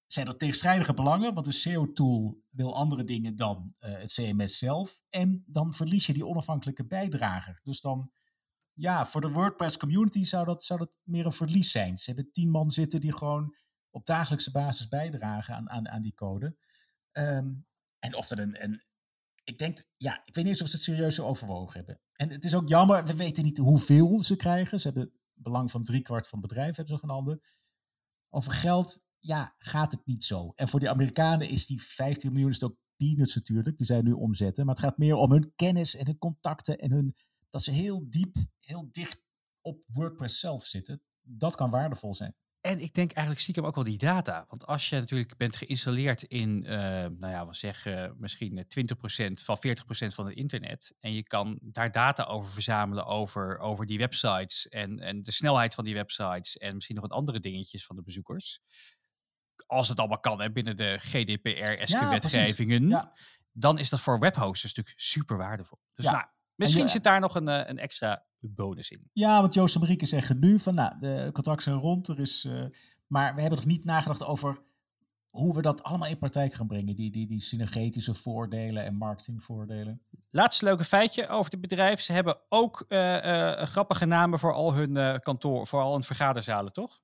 [0.06, 5.02] zijn er tegenstrijdige belangen, want een SEO-tool wil andere dingen dan uh, het CMS zelf.
[5.10, 7.60] En dan verlies je die onafhankelijke bijdrager.
[7.64, 8.12] Dus dan
[8.80, 11.98] ja, voor de WordPress community zou dat, zou dat meer een verlies zijn.
[11.98, 13.56] Ze hebben tien man zitten die gewoon
[13.90, 16.58] op dagelijkse basis bijdragen aan, aan, aan die code.
[17.12, 17.66] Um,
[18.00, 18.82] en of dat een.
[19.44, 22.02] Ik denk, ja, ik weet niet eens of ze het serieus overwogen hebben.
[22.14, 24.80] En het is ook jammer, we weten niet hoeveel ze krijgen.
[24.80, 27.42] Ze hebben belang van driekwart van het bedrijf, hebben ze genomen.
[28.30, 30.52] Over geld, ja, gaat het niet zo.
[30.56, 33.78] En voor die Amerikanen is die 15 miljoen is ook peanuts natuurlijk.
[33.78, 34.66] Die zijn nu omzetten.
[34.66, 37.16] Maar het gaat meer om hun kennis en hun contacten en hun
[37.50, 39.22] dat ze heel diep, heel dicht
[39.62, 41.02] op WordPress zelf zitten.
[41.22, 42.36] Dat kan waardevol zijn.
[42.68, 44.46] En ik denk eigenlijk stiekem ook wel die data.
[44.50, 46.72] Want als je natuurlijk bent geïnstalleerd in, uh,
[47.06, 50.96] nou ja, we zeggen misschien 20% van 40% van het internet.
[51.00, 55.74] En je kan daar data over verzamelen over, over die websites en, en de snelheid
[55.74, 56.58] van die websites.
[56.58, 58.62] En misschien nog wat andere dingetjes van de bezoekers.
[59.66, 62.90] Als het allemaal kan hè, binnen de GDPR-wetgevingen.
[62.90, 63.14] Ja,
[63.52, 65.80] Dan is dat voor webhosters natuurlijk super waardevol.
[65.94, 66.12] Dus ja.
[66.12, 66.26] nou,
[66.58, 69.10] Misschien zit daar nog een, eh, een extra bonus in.
[69.14, 72.46] Ja, want Joost en Marieke zeggen nu van, nou, de contracten zijn rond, er is,
[72.46, 72.66] uh,
[73.08, 74.66] maar we hebben nog niet nagedacht over
[75.30, 76.96] hoe we dat allemaal in praktijk gaan brengen.
[76.96, 80.02] Die, die, die synergetische voordelen en marketingvoordelen.
[80.30, 82.02] Laatste leuke feitje over het bedrijf.
[82.02, 87.02] Ze hebben ook uh, grappige namen voor al hun kantoor, voor al hun vergaderzalen, toch?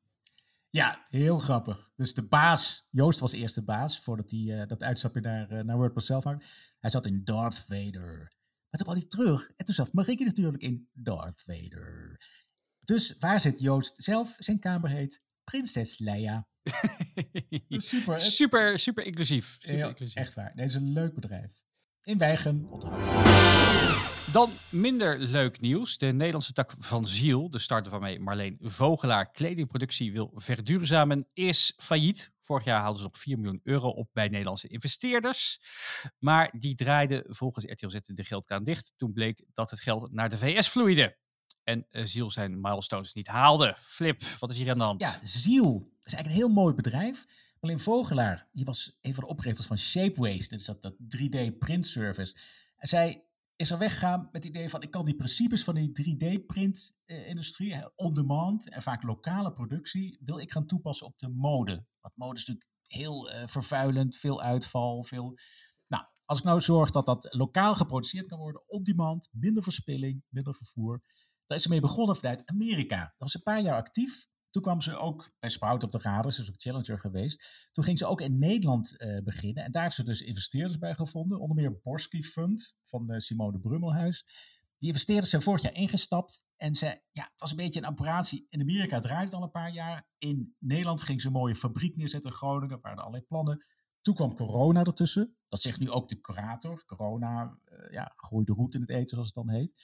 [0.69, 1.91] Ja, heel grappig.
[1.95, 6.07] Dus de baas, Joost was eerst de baas, voordat hij dat uitstapje naar, naar WordPress
[6.07, 6.45] zelf maakte.
[6.79, 8.31] Hij zat in Darth Vader.
[8.73, 12.17] Maar toen kwam hij terug en toen zat Marieke natuurlijk in Darth Vader.
[12.79, 14.35] Dus waar zit Joost zelf?
[14.37, 16.47] Zijn kamer heet Prinses Leia.
[17.67, 19.57] super, super, super inclusief.
[19.59, 20.15] Super inclusief.
[20.15, 20.55] Echt waar.
[20.55, 21.63] Dit is een leuk bedrijf.
[22.03, 22.21] In
[22.69, 23.33] onthouden.
[24.33, 25.97] Dan minder leuk nieuws.
[25.97, 32.31] De Nederlandse tak van Ziel, de starter waarmee Marleen Vogelaar kledingproductie wil verduurzamen, is failliet.
[32.41, 35.59] Vorig jaar hadden ze nog 4 miljoen euro op bij Nederlandse investeerders.
[36.19, 38.93] Maar die draaiden volgens RTL Z de geldkraan dicht.
[38.97, 41.17] Toen bleek dat het geld naar de VS vloeide.
[41.63, 43.75] En uh, Ziel zijn milestones niet haalde.
[43.79, 45.01] Flip, wat is hier aan de hand?
[45.01, 47.25] Ja, Ziel is eigenlijk een heel mooi bedrijf.
[47.63, 50.47] Marleen Vogelaar, die was een van de oprichters van Shapeways.
[50.47, 52.35] Is dat, dat 3D print service.
[52.75, 55.91] En zij is er weggegaan met het idee van ik kan die principes van die
[55.91, 61.85] 3D-print-industrie, uh, on-demand en vaak lokale productie, wil ik gaan toepassen op de mode.
[62.01, 65.39] Want mode is natuurlijk heel uh, vervuilend, veel uitval, veel...
[65.87, 70.55] Nou, als ik nou zorg dat dat lokaal geproduceerd kan worden, on-demand, minder verspilling, minder
[70.55, 71.01] vervoer,
[71.45, 72.99] daar is ze mee begonnen vanuit Amerika.
[72.99, 74.27] Dat was een paar jaar actief.
[74.53, 77.67] Toen kwam ze ook bij Sprout op de radar, ze ook challenger geweest.
[77.71, 79.63] Toen ging ze ook in Nederland uh, beginnen.
[79.63, 81.39] En daar heeft ze dus investeerders bij gevonden.
[81.39, 84.25] Onder meer Borsky Fund van uh, Simone Brummelhuis.
[84.77, 86.45] Die investeerders zijn vorig jaar ingestapt.
[86.57, 88.47] En ze, ja, het was een beetje een operatie.
[88.49, 90.07] In Amerika draaide het al een paar jaar.
[90.17, 92.79] In Nederland ging ze een mooie fabriek neerzetten in Groningen.
[92.81, 93.65] waren er allerlei plannen.
[94.01, 95.37] Toen kwam corona ertussen.
[95.47, 96.85] Dat zegt nu ook de curator.
[96.85, 99.83] Corona uh, ja, groeide roet in het eten, zoals het dan heet.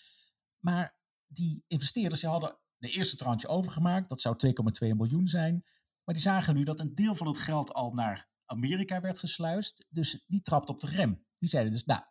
[0.60, 4.10] Maar die investeerders die hadden de eerste tranche overgemaakt.
[4.10, 5.64] Dat zou 2,2 miljoen zijn.
[6.04, 9.86] Maar die zagen nu dat een deel van het geld al naar Amerika werd gesluist.
[9.90, 11.26] Dus die trapt op de rem.
[11.38, 12.02] Die zeiden dus, nou,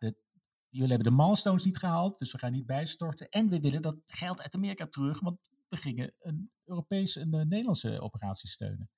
[0.69, 3.29] jullie hebben de milestones niet gehaald, dus we gaan niet bijstorten.
[3.29, 7.49] En we willen dat geld uit Amerika terug, want we gingen een Europese en een
[7.49, 8.91] Nederlandse operatie steunen.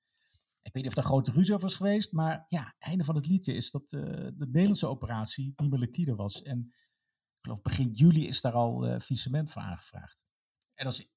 [0.63, 3.27] Ik weet niet of daar grote ruzie over is geweest, maar ja, einde van het
[3.27, 6.41] liedje is dat uh, de Nederlandse operatie niet meer liquide was.
[6.41, 6.59] En
[7.37, 10.25] ik geloof begin juli is daar al uh, voor aangevraagd.
[10.73, 11.11] En dat is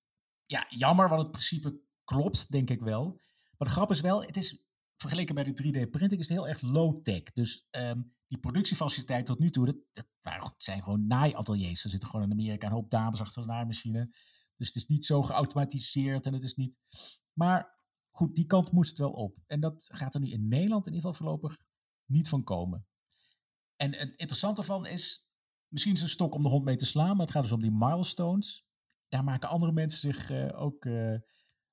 [0.47, 3.21] ja, jammer, want het principe klopt, denk ik wel.
[3.59, 4.65] Maar de grap is wel, het is
[4.97, 7.23] vergeleken bij de 3D-printing is het heel erg low-tech.
[7.23, 10.05] Dus um, die productiefaciliteit tot nu toe, dat,
[10.57, 11.85] zijn gewoon naaiateliers.
[11.85, 14.15] Er zitten gewoon in Amerika een hoop dames achter de naaimachine.
[14.57, 16.81] Dus het is niet zo geautomatiseerd en het is niet...
[17.33, 17.81] Maar
[18.11, 19.39] goed, die kant moest het wel op.
[19.47, 21.65] En dat gaat er nu in Nederland in ieder geval voorlopig
[22.05, 22.87] niet van komen.
[23.77, 25.29] En het interessante ervan is,
[25.69, 27.53] misschien is het een stok om de hond mee te slaan, maar het gaat dus
[27.53, 28.67] om die milestones
[29.15, 31.19] daar maken andere mensen zich uh, ook uh,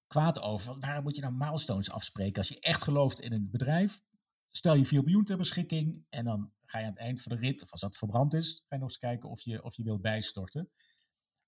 [0.07, 0.79] kwaad over.
[0.79, 2.37] Waarom moet je nou milestones afspreken?
[2.37, 4.01] Als je echt gelooft in een bedrijf,
[4.47, 7.41] stel je 4 miljoen ter beschikking en dan ga je aan het eind van de
[7.41, 9.83] rit, of als dat verbrand is, ga je nog eens kijken of je, of je
[9.83, 10.71] wilt bijstorten.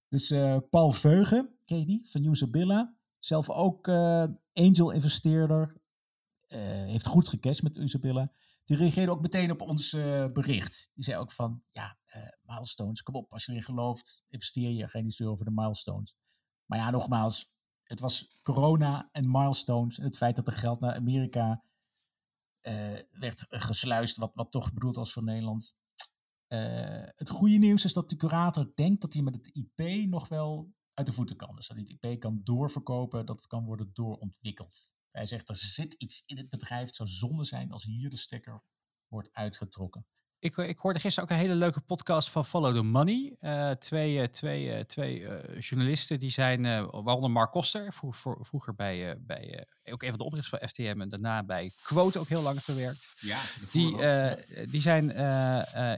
[0.07, 3.87] Dus uh, Paul Veugen, ken je die, van Usabilla, zelf ook
[4.53, 5.81] angel-investeerder,
[6.47, 8.31] heeft goed gecashed met Usabilla.
[8.63, 9.89] Die reageerde ook meteen op ons
[10.33, 10.91] bericht.
[10.93, 11.97] Die zei ook van, ja,
[12.41, 16.15] milestones, kom op, als je erin gelooft, investeer je, geen niet over de milestones.
[16.65, 17.51] Maar ja, nogmaals,
[17.83, 21.63] het was corona en milestones en het feit dat er geld naar Amerika
[22.61, 25.75] uh, werd gesluist, wat, wat toch bedoeld was voor Nederland.
[27.15, 30.73] het goede nieuws is dat de curator denkt dat hij met het IP nog wel
[30.93, 31.55] uit de voeten kan.
[31.55, 34.95] Dus dat hij het IP kan doorverkopen, dat het kan worden doorontwikkeld.
[35.11, 36.85] Hij zegt, er zit iets in het bedrijf.
[36.85, 38.63] Het zou zonde zijn als hier de stekker
[39.07, 40.05] wordt uitgetrokken.
[40.43, 43.35] Ik, ik hoorde gisteren ook een hele leuke podcast van Follow the Money.
[43.41, 49.17] Uh, twee twee, uh, twee uh, journalisten, die zijn, waaronder Mark Koster, vroeg, vroeger bij,
[49.19, 52.63] bij ook een van de oprichters van FTM en daarna bij Quote ook heel lang
[52.63, 53.13] gewerkt.
[53.19, 53.39] Ja,
[53.71, 53.97] die,
[54.67, 55.11] die zijn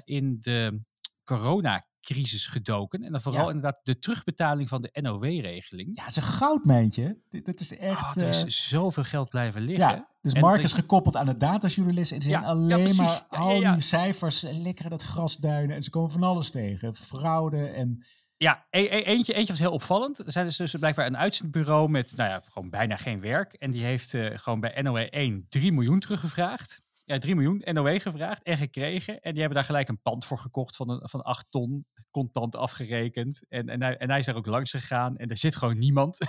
[0.05, 0.81] in de
[1.23, 3.03] corona crisis gedoken.
[3.03, 3.47] En dan vooral ja.
[3.47, 5.91] inderdaad de terugbetaling van de NOW-regeling.
[5.93, 7.19] Ja, het is een goudmijntje.
[7.43, 8.15] Dat is echt...
[8.17, 9.87] Oh, er is uh, zoveel geld blijven liggen.
[9.87, 12.11] Ja, dus en Mark is gekoppeld aan de datajournalist.
[12.11, 15.75] En ze zijn alleen ja, maar al die cijfers lekker dat grasduinen.
[15.75, 16.95] En ze komen van alles tegen.
[16.95, 18.05] Fraude en...
[18.37, 20.19] Ja, e e eentje, eentje was heel opvallend.
[20.19, 23.53] Er zijn dus, dus blijkbaar een uitzendbureau met nou ja, gewoon bijna geen werk.
[23.53, 28.01] En die heeft uh, gewoon bij NOW 1 3 miljoen teruggevraagd ja, 3 miljoen NOW
[28.01, 29.21] gevraagd en gekregen.
[29.21, 31.85] En die hebben daar gelijk een pand voor gekocht van, een, van 8 ton,
[32.15, 33.41] contant afgerekend.
[33.49, 36.17] En, en, hij, en hij is daar ook langs gegaan en er zit gewoon niemand.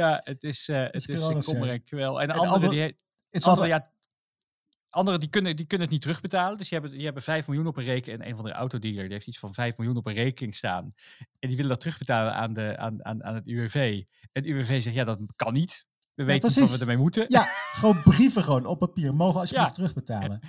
[0.00, 2.20] ja, het is, uh, het is een kommer en kwel.
[2.20, 2.98] En, en andere, andere, die,
[3.30, 3.92] het andere, ja,
[4.90, 6.56] anderen die kunnen, die kunnen het niet terugbetalen.
[6.56, 8.22] Dus die hebben, die hebben 5 miljoen op een rekening.
[8.22, 10.94] En een van de autodealer die heeft iets van 5 miljoen op een rekening staan.
[11.38, 14.02] En die willen dat terugbetalen aan, de, aan, aan, aan het UWV.
[14.20, 15.86] En het UWV zegt, ja, dat kan niet.
[16.18, 17.24] We weten niet wat we ermee moeten.
[17.28, 19.14] Ja, gewoon brieven gewoon op papier.
[19.14, 19.74] Mogen alsjeblieft ja.
[19.74, 20.40] terugbetalen.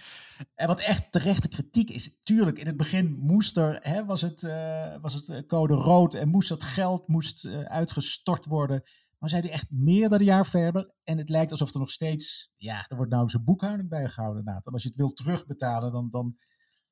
[0.55, 4.41] En wat echt terechte kritiek is, tuurlijk, in het begin moest er, hè, was, het,
[4.41, 8.83] uh, was het eh, code rood en moest dat geld moest, uh, uitgestort worden.
[9.17, 10.93] Maar zijn die echt meer dan een jaar verder.
[11.03, 14.39] En het lijkt alsof er nog steeds, ja, er wordt nou een boekhouding bijgehouden.
[14.39, 14.65] Inderdaad.
[14.65, 16.37] En als je het wilt terugbetalen, dan, dan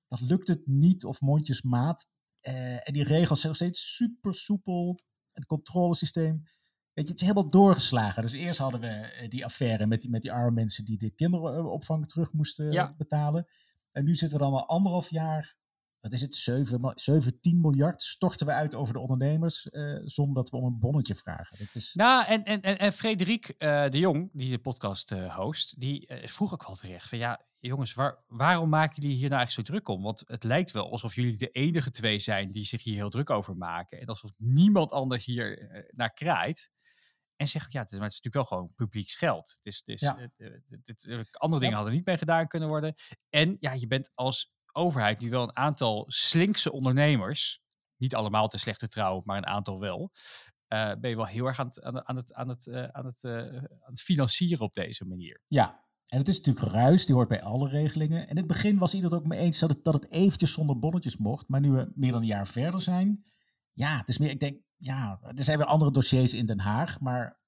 [0.08, 2.10] dat lukt het niet of mondjesmaat.
[2.42, 4.90] Uh, en die regels zijn nog steeds super soepel.
[5.32, 6.44] En het controlesysteem
[6.98, 8.22] Weet je, het is helemaal doorgeslagen.
[8.22, 11.10] Dus eerst hadden we eh, die affaire met die, met die arme mensen die de
[11.10, 12.94] kinderopvang terug moesten ja.
[12.98, 13.48] betalen.
[13.92, 15.56] En nu zitten we dan al anderhalf jaar
[16.00, 20.36] wat is het, 7, ma- 17 miljard storten we uit over de ondernemers eh, zonder
[20.36, 21.58] dat we om een bonnetje vragen.
[21.58, 25.36] Dat is, Nou, en, en, en, en Frederik eh, de Jong, die de podcast eh,
[25.36, 29.30] host, die eh, vroeg ook wel terecht van ja, jongens, waar, waarom maken jullie hier
[29.30, 30.04] nou eigenlijk zo druk om?
[30.04, 33.30] Want het lijkt wel alsof jullie de enige twee zijn die zich hier heel druk
[33.30, 34.00] over maken.
[34.00, 36.72] En alsof niemand anders hier eh, naar kraait.
[37.38, 39.54] En zeg ik, ja, het is, maar het is natuurlijk wel gewoon publieks geld.
[39.56, 40.18] Het is, het is, Ja.
[40.18, 40.52] het, eh,
[40.84, 42.94] het- eh, andere dingen hadden niet mee gedaan kunnen worden.
[43.30, 47.62] En ja, je bent als overheid nu wel een aantal slinkse ondernemers,
[47.98, 50.12] niet allemaal te slechte trouw, maar een aantal wel,
[50.68, 53.06] eh, ben je wel heel erg aan het, aan het, aan het, aan het, aan
[53.06, 55.42] het, aan het financieren op deze manier.
[55.48, 58.22] Ja, en het is natuurlijk geruis, die hoort bij alle regelingen.
[58.22, 60.54] En in het begin was iedereen het ook mee eens dat het, dat het eventjes
[60.54, 61.48] zonder bonnetjes mocht.
[61.48, 63.26] Maar nu we meer dan een jaar verder zijn,
[63.78, 67.00] ja, het is meer, ik denk, ja, er zijn weer andere dossiers in Den Haag,
[67.00, 67.40] maar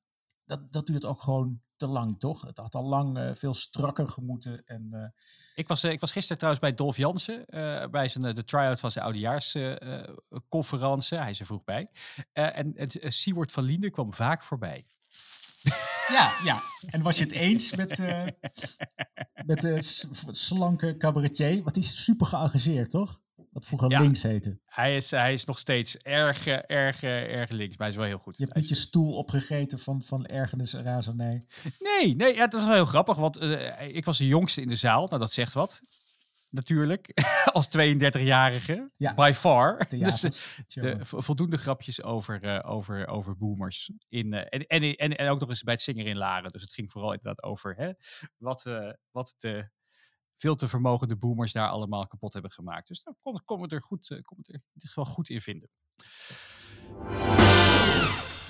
[0.46, 2.42] dat, dat duurt ook gewoon te lang, toch?
[2.42, 4.66] Het had al lang eh, veel strakker gemoeten.
[4.66, 5.06] En, eh,
[5.56, 7.46] Ik was, eh, ik was gisteren trouwens bij Dolf Jansen,
[7.92, 11.18] bij zijn, de try-out van zijn oudejaarsconferentie.
[11.18, 11.90] Hij is er vroeg bij.
[12.32, 14.86] En en Siewert van Liende kwam vaak voorbij.
[16.18, 16.62] ja, ja.
[16.86, 17.98] En was je het eens met,
[19.50, 19.82] met de
[20.30, 21.64] slanke cabaretier?
[21.64, 23.22] Want die is super geëngageerd, toch?
[23.52, 24.00] Wat vroeger Ja.
[24.02, 24.60] links heette.
[24.66, 27.96] Hij is, hij is nog steeds erg, eh, erg, eh, erg links, maar hij is
[27.96, 28.38] wel heel goed.
[28.38, 31.46] Je hebt niet je stoel opgegeten van, van ergernis en razernij.
[31.80, 34.68] Nee, nee ja, het was wel heel grappig, want eh, ik was de jongste in
[34.68, 35.08] de zaal.
[35.08, 35.82] Nou, dat zegt wat.
[36.50, 37.12] Natuurlijk,
[37.54, 38.92] als 32-jarige.
[38.98, 39.14] Ja.
[39.14, 39.78] By far.
[39.90, 40.66] Dus, Theaters.
[40.68, 43.92] de, vo- voldoende grapjes over, over, over boomers.
[44.08, 46.52] In, en, en, en, en ook nog eens bij het zingen in Laren.
[46.52, 47.92] Dus het ging vooral inderdaad over hè,
[48.38, 48.64] wat,
[49.12, 49.70] wat de
[50.40, 52.88] veel te vermogende boomers daar allemaal kapot hebben gemaakt.
[52.88, 55.30] Dus daar kon, kon het er goed, eh, kon het er in dit geval goed
[55.30, 55.70] in vinden.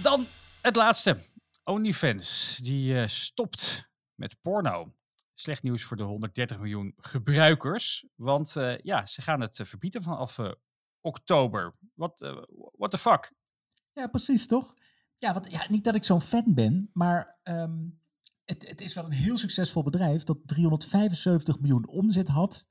[0.02, 0.26] Dan
[0.62, 1.18] het laatste.
[1.64, 4.94] OnlyFans, die eh, stopt met porno.
[5.34, 8.06] Slecht nieuws voor de 130 miljoen gebruikers.
[8.16, 10.38] Want eh, ja, ze gaan het verbieden vanaf
[11.02, 11.76] oktober.
[11.94, 12.20] Wat
[12.78, 13.34] what the fuck?
[13.94, 14.74] Ja, precies, toch?
[15.16, 17.88] Ja, ja, niet dat ik zo'n fan ben, maar ehm,
[18.50, 22.68] het, het is wel een heel succesvol bedrijf dat 375 miljoen omzet had.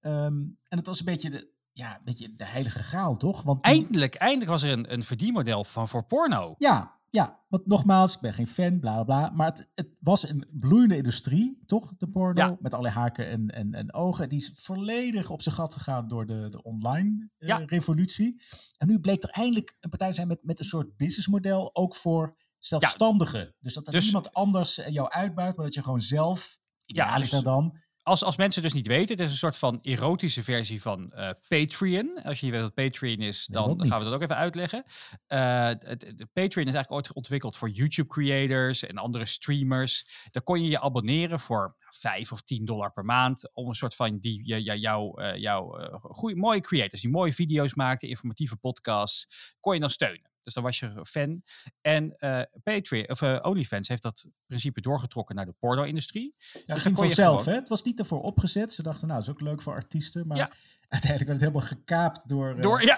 [0.00, 0.34] Ehm,
[0.68, 3.42] en het was een beetje de, ja, een beetje de heilige graal, toch?
[3.42, 6.54] Want die- Eindelijk, eindelijk was er een, een verdienmodel van voor porno.
[6.58, 9.30] Ja, ja, want nogmaals, ik ben geen fan, bla bla bla.
[9.36, 11.92] Maar het, het was een bloeiende industrie, toch?
[11.98, 12.56] De porno, Ja.
[12.60, 14.28] met allerlei haken en, en, en ogen.
[14.28, 18.42] Die is volledig op zijn gat gegaan door de, de online eh, revolutie.
[18.78, 21.94] En nu bleek er eindelijk een partij te zijn met, met een soort businessmodel, ook
[21.96, 23.54] voor zelfstandigen.
[23.60, 27.04] Dus dat er Dus- niemand anders eh, jou uitbuit, maar dat je gewoon zelf, Ja,
[27.04, 29.78] ideaal is dus- dan, Als, als mensen dus niet weten, het is een soort van
[29.82, 32.20] erotische versie van eh, Patreon.
[32.22, 34.84] Als je niet weet wat Patreon is, dan gaan we dat ook even uitleggen.
[35.26, 40.06] Eh, het- de Patreon is eigenlijk ooit ontwikkeld voor YouTube creators en andere streamers.
[40.30, 43.54] Daar kon je je abonneren voor 5 of 10 dollar per maand.
[43.54, 48.56] Om een soort van die, jouw eh, goeie, mooie creators die mooie video's maakten, informatieve
[48.56, 50.30] podcasts, kon je dan steunen.
[50.42, 51.42] Dus dan was je fan.
[51.80, 56.34] En eh Patreon, of eh, OnlyFans heeft dat principe doorgetrokken naar de porno-industrie.
[56.38, 57.60] Ja, het dan ging vanzelf, gewoon- hè?
[57.60, 58.72] Het was niet ervoor opgezet.
[58.72, 60.26] Ze dachten, nou, dat is ook leuk voor artiesten.
[60.26, 60.50] Maar Ja.
[60.88, 62.96] uiteindelijk werd het helemaal gekaapt door, eh, Door, ja.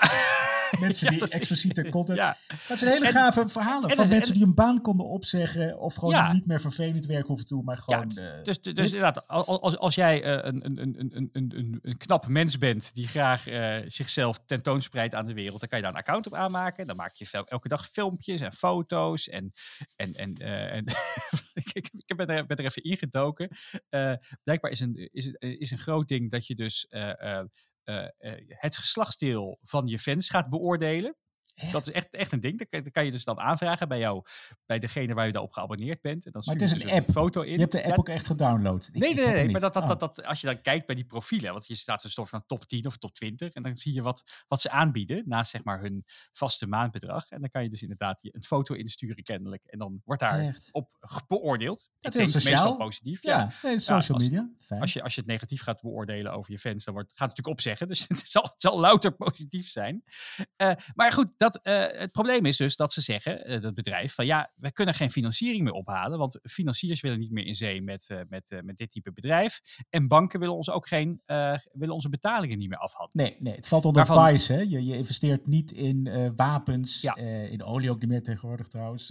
[0.87, 2.18] mensen die expliciete content...
[2.18, 2.37] Ja,
[2.68, 5.79] Dat zijn hele En- gave verhalen en van mensen en- die een baan konden opzeggen...
[5.79, 8.09] of gewoon niet meer vervelend werk hoeven te doen, maar Ja, gewoon...
[8.09, 11.97] dus, eh, dus, dus inderdaad, al- als, als jij eh, een, een, een, een, een,
[11.97, 15.95] knap mens bent die graag eh, zichzelf tentoonspreidt aan de wereld, dan kan je daar
[15.95, 16.87] een account op aanmaken.
[16.87, 19.29] Dan maak je elke dag filmpjes en foto's.
[19.29, 19.53] En,
[19.97, 20.35] en, en,
[20.70, 20.85] en
[21.72, 23.49] ik, ik, ben, er, ben er even ingedoken.
[24.43, 26.87] Blijkbaar is een, is, is een groot ding dat je dus
[28.47, 31.16] het geslachtsdeel van je fans gaat beoordelen.
[31.55, 31.72] Echt?
[31.72, 32.59] Dat is echt, echt een ding.
[32.59, 34.22] Dat kan, dat kan je dus dan aanvragen bij jou,
[34.66, 36.26] bij degene waar je daarop geabonneerd bent.
[36.26, 37.11] En dan Maar het je is dus een een app.
[37.11, 37.52] foto in.
[37.52, 38.88] je hebt de app Ja, ook echt gedownload.
[38.92, 39.61] Ik- Nee, ik nee, nee, maar niet.
[39.61, 39.88] dat, dat, Oh.
[39.88, 42.46] dat, dat, als je dan kijkt bij die profielen, want je staat dus toch van
[42.46, 45.64] top 10 of top 20, en dan zie je wat, wat ze aanbieden naast zeg
[45.64, 47.28] maar hun vaste maandbedrag.
[47.30, 49.62] En dan kan je dus inderdaad een foto insturen kennelijk.
[49.66, 50.68] En dan wordt daar Echt?
[50.72, 51.90] op beoordeeld.
[51.98, 53.22] Heel denk meestal positief.
[53.22, 53.68] Ja, Ja.
[53.68, 54.50] nee, social als- media.
[54.59, 54.80] Fijn.
[54.80, 57.28] Als je, als je het negatief gaat beoordelen over je fans, dan wordt, gaat het
[57.28, 57.88] natuurlijk opzeggen.
[57.94, 60.05] Dus het zal, het zal louter positief zijn.
[60.57, 64.14] Eh, maar goed, dat, eh, het probleem is dus dat ze zeggen, eh, dat bedrijf,
[64.14, 66.18] van ja, we kunnen geen financiering meer ophalen.
[66.18, 69.61] Want financiers willen niet meer in zee met, eh, met, met dit type bedrijf.
[69.90, 71.20] En banken willen ons ook geen,
[71.72, 73.26] willen onze betalingen niet meer afhandelen.
[73.30, 74.53] Nee, nee, het valt onder Waarvan- Vice.
[74.53, 74.59] Hè?
[74.61, 77.16] Je, je investeert niet in wapens, Ja.
[77.16, 79.09] in olie ook niet meer tegenwoordig trouwens.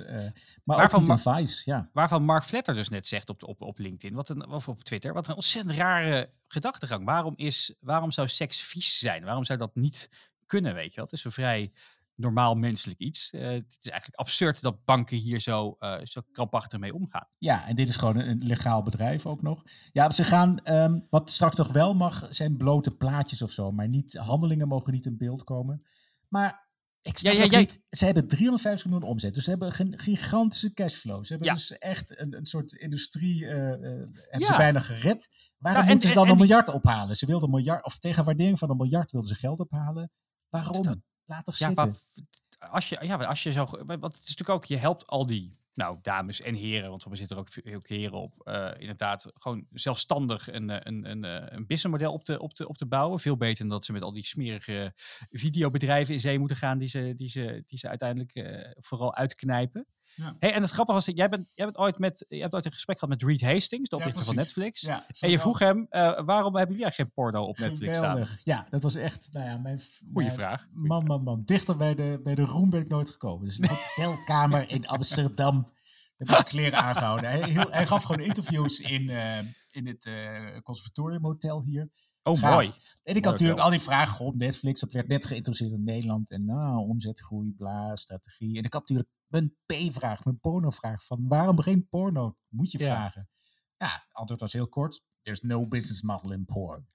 [0.64, 1.90] maar Waarvan ook niet in Vice, ja.
[1.94, 5.14] Waarvan Mark Fletter dus net zegt op, op, op LinkedIn, wat een, of op Twitter,
[5.14, 7.06] wat een ontzettend rare gedachtegang.
[7.06, 9.24] Waarom, is, waarom zou seks vies zijn?
[9.24, 10.10] Waarom zou dat niet
[10.46, 11.06] kunnen, weet je wel?
[11.06, 11.72] Het is een vrij
[12.16, 13.30] normaal menselijk iets.
[13.32, 17.28] Eh, het is eigenlijk absurd dat banken hier zo, eh, zo krampachtig mee omgaan.
[17.38, 19.64] Ja, en dit is gewoon een, legaal bedrijf ook nog.
[19.92, 23.72] Ja, ze gaan, ehm, wat straks toch wel mag, zijn blote plaatjes of zo.
[23.72, 25.86] Maar niet, handelingen mogen niet in beeld komen.
[26.28, 29.34] Maar ik snap Ja, ja, niet, ze hebben 350 miljoen omzet.
[29.34, 31.24] Dus ze hebben een gigantische cashflow.
[31.26, 35.52] Ze hebben dus echt een, een soort industrie, eh, hebben ze bijna gered.
[35.58, 37.16] Waarom en- moeten ze dan en een die- miljard ophalen?
[37.16, 40.12] Ze wilden een miljard, of tegen waardering van een miljard wilden ze geld ophalen.
[40.50, 41.04] Waarom?
[41.36, 41.86] Dat- Laat toch Ja, zitten.
[42.60, 45.26] waar- als je, ja, als je zo, want het is natuurlijk ook, je helpt al
[45.26, 49.32] die, nou, dames en heren, want we zitten er ook veel heren op, eh, inderdaad,
[49.34, 52.86] gewoon zelfstandig een, eh, een, een, eh, een businessmodel op te, op, te, op te
[52.86, 53.20] bouwen.
[53.20, 54.94] Veel beter dan dat ze met al die smerige
[55.30, 59.88] videobedrijven in zee moeten gaan, die ze, die ze, die ze uiteindelijk vooral uitknijpen.
[60.16, 60.34] Ja.
[60.38, 62.74] Hey, en het grappige was, jij bent, jij bent ooit met, je hebt ooit een
[62.74, 64.36] gesprek gehad met Reed Hastings, de Ja, oprichter van.
[64.36, 64.82] Netflix.
[64.82, 68.26] Ja, En je vroeg hem, eh, waarom hebben jullie eigenlijk geen porno op Netflix staan?
[68.44, 69.80] Ja, dat was echt, nou ja, mijn...
[69.80, 70.68] Goeie mijn- vraag.
[70.74, 71.42] Goeie Man, man, man.
[71.46, 73.46] Dichter bij de, bij de roem ben ik nooit gekomen.
[73.46, 73.70] Dus een
[74.06, 75.72] hotelkamer in Amsterdam.
[76.18, 77.30] Heb ik kleren aangehouden.
[77.30, 79.38] Hij, heel, hij gaf gewoon interviews in, eh,
[79.72, 81.90] in het eh Conservatorium Hotel hier.
[82.24, 82.54] Oh, Gaaf.
[82.54, 82.72] mooi.
[83.04, 84.80] En ik had natuurlijk al die vragen op Netflix.
[84.80, 86.32] Dat werd net geïntroduceerd in Nederland.
[86.32, 88.58] En nou, omzetgroei, bla, strategie.
[88.58, 91.06] En ik had natuurlijk mijn P-vraag, mijn porno-vraag.
[91.06, 92.38] Van waarom geen porno?
[92.48, 92.86] Moet je Ja.
[92.86, 93.30] vragen.
[93.78, 95.04] Ja, antwoord was heel kort.
[95.22, 96.88] There's no business model in porn.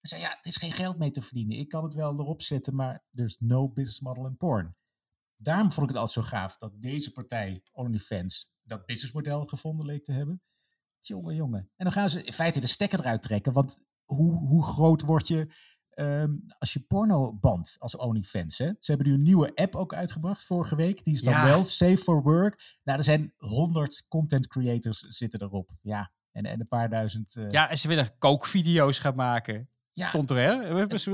[0.00, 1.58] Hij zei, ja, er is geen geld mee te verdienen.
[1.58, 4.76] Ik kan het wel erop zetten, maar there's no business model in porn.
[5.36, 10.04] Daarom vond ik het altijd zo gaaf dat deze partij, OnlyFans, dat businessmodel gevonden leek
[10.04, 10.42] te hebben.
[10.98, 11.60] Jongen, jongen.
[11.76, 13.52] En dan gaan ze in feite de stekker eruit trekken.
[13.52, 13.80] Want
[14.14, 15.52] hoe, hoe groot word je
[15.90, 18.58] ehm, als je porno bandt als OnlyFans?
[18.58, 18.70] Hè?
[18.78, 21.04] Ze hebben nu een nieuwe app ook uitgebracht vorige week.
[21.04, 21.44] Die is dan Ja.
[21.44, 22.78] wel safe for work.
[22.84, 25.70] Nou, er zijn honderd content creators zitten erop.
[25.82, 27.36] Ja, en, en een paar duizend.
[27.36, 29.68] eh, Ja, en ze willen kookvideo's gaan maken.
[29.92, 30.50] ja, Stond er, hè?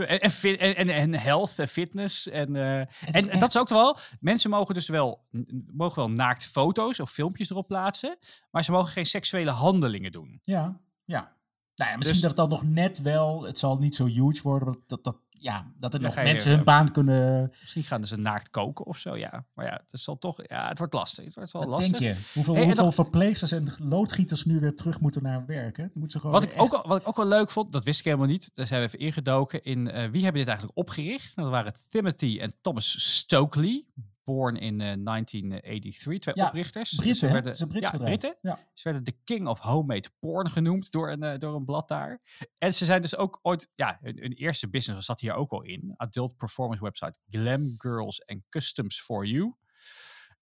[0.07, 2.29] En, en, en, health en fitness.
[2.29, 2.79] En, eh,
[3.15, 3.97] en, dat is ook wel.
[4.21, 5.27] Mensen mogen dus wel,
[5.73, 8.19] mogen wel naakt foto's of filmpjes erop plaatsen.
[8.51, 10.39] Maar ze mogen geen seksuele handelingen doen.
[10.43, 11.37] Ja, ja.
[11.79, 14.43] Nou ja, misschien Dus- dat het dan nog net wel, het zal niet zo huge
[14.43, 17.53] worden, maar dat, dat, ja, dat er nog je, mensen eh, hun baan kunnen...
[17.61, 19.47] Misschien gaan ze naakt koken of zo, ja.
[19.55, 20.37] Maar ja, het zal toch.
[20.49, 21.25] Ja, het wordt lastig.
[21.25, 21.99] Het wordt wel Wat lastig.
[21.99, 22.23] denk je?
[22.35, 25.77] Hoeveel, Hey, hoeveel verpleegsters en loodgieters nu weer terug moeten naar werk?
[25.77, 25.83] Hè?
[25.93, 27.99] Moeten ze gewoon Wat ik, ook, al- wat ik ook wel leuk vond, dat wist
[27.99, 28.51] ik helemaal niet.
[28.55, 31.37] Daar zijn we even ingedoken in eh, wie hebben dit eigenlijk opgericht.
[31.37, 33.85] Nou, dat waren Timothy en Thomas Stokely.
[34.29, 36.21] Born in eh, 1983.
[36.33, 36.95] Twee Ja, oprichters.
[36.95, 37.97] Britten, Ze werden- een Brits ja.
[37.99, 38.37] Britten.
[38.41, 38.59] Ja.
[38.75, 42.21] Ze werden de king of homemade porn genoemd door een, eh, door een blad daar.
[42.59, 45.63] En ze zijn dus ook ooit, ja, hun, hun eerste business zat hier ook al
[45.63, 45.95] in.
[45.97, 49.55] Adult performance website Glam Girls and Customs for You.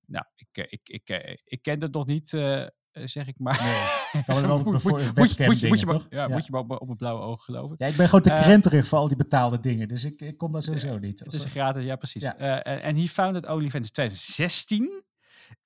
[0.07, 2.69] Nou, ik, eh, ik, ik, eh, ik ken het nog niet, eh, eh,
[3.05, 3.63] zeg ik maar.
[4.13, 5.95] Nee, kan wel Moet- voor moet- moet je- webcam moet je- moet je dingen, maar-
[5.95, 6.07] toch?
[6.11, 6.35] Ja, Ja.
[6.35, 7.77] moet je maar op, op mijn blauwe oog geloven.
[7.79, 10.37] Ja, ik ben gewoon te Eh, krenterig voor al die betaalde dingen, dus ik, ik
[10.39, 11.21] kom daar sowieso niet.
[11.21, 12.23] Het is gratis, ja precies.
[12.23, 15.05] Eh, en hij founded OnlyFans in 2016.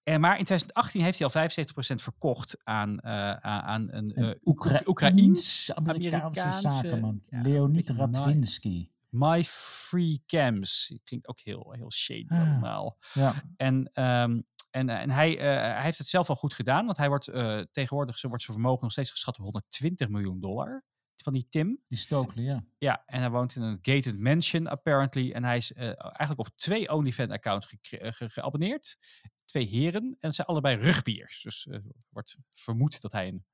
[0.03, 4.35] En maar in 2018 heeft hij al 75% verkocht aan, eh, aan, een Een eh,
[4.45, 7.23] Oekra- Oekraïens Amerikaanse zakenman.
[7.29, 8.89] ja, Leonid Radvinsky.
[9.09, 10.95] My Free Cams.
[11.05, 12.39] Klinkt ook heel, heel shady Ah.
[12.41, 12.97] allemaal.
[13.13, 13.35] Ja.
[13.57, 15.45] En, ehm, en, en hij, eh,
[15.75, 16.85] hij heeft het zelf al goed gedaan.
[16.87, 20.85] Want hij wordt eh, tegenwoordig wordt zijn vermogen nog steeds geschat op 120 miljoen dollar.
[21.23, 21.81] Van die Tim.
[21.83, 22.65] Die Stokely, ja.
[22.79, 25.33] Ja, en hij woont in een gated mansion apparently.
[25.33, 28.99] En hij is eh, eigenlijk op twee OnlyFans-accounts eh, ge- geabonneerd.
[29.45, 30.03] Twee heren.
[30.03, 31.43] En het zijn allebei rugbiers.
[31.43, 33.45] Dus eh, wordt vermoed dat hij een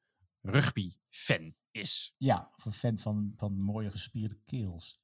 [0.41, 2.15] rugby-fan is.
[2.17, 4.99] Ja, of een fan van, van mooie gespierde keels.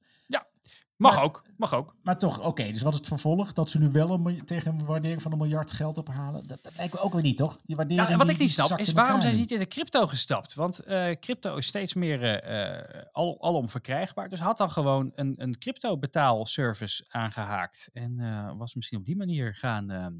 [0.95, 1.95] Mag Maar- ook, mag ook.
[2.03, 3.53] Maar toch, oké, dus wat is het vervolg?
[3.53, 6.47] Dat ze nu wel een, tegen een waardering van een miljard geld ophalen?
[6.47, 7.57] Dat, dat lijkt me ook weer niet, toch?
[7.63, 9.67] Die waardering Ja, wat die- ik niet snap is waarom zijn ze niet in de
[9.67, 10.53] crypto gestapt?
[10.53, 14.29] Want eh, crypto is steeds meer eh, al, alom verkrijgbaar.
[14.29, 17.89] Dus had dan gewoon een, een crypto betaalservice aangehaakt.
[17.93, 20.13] En eh, was misschien op die manier gaan, ehm,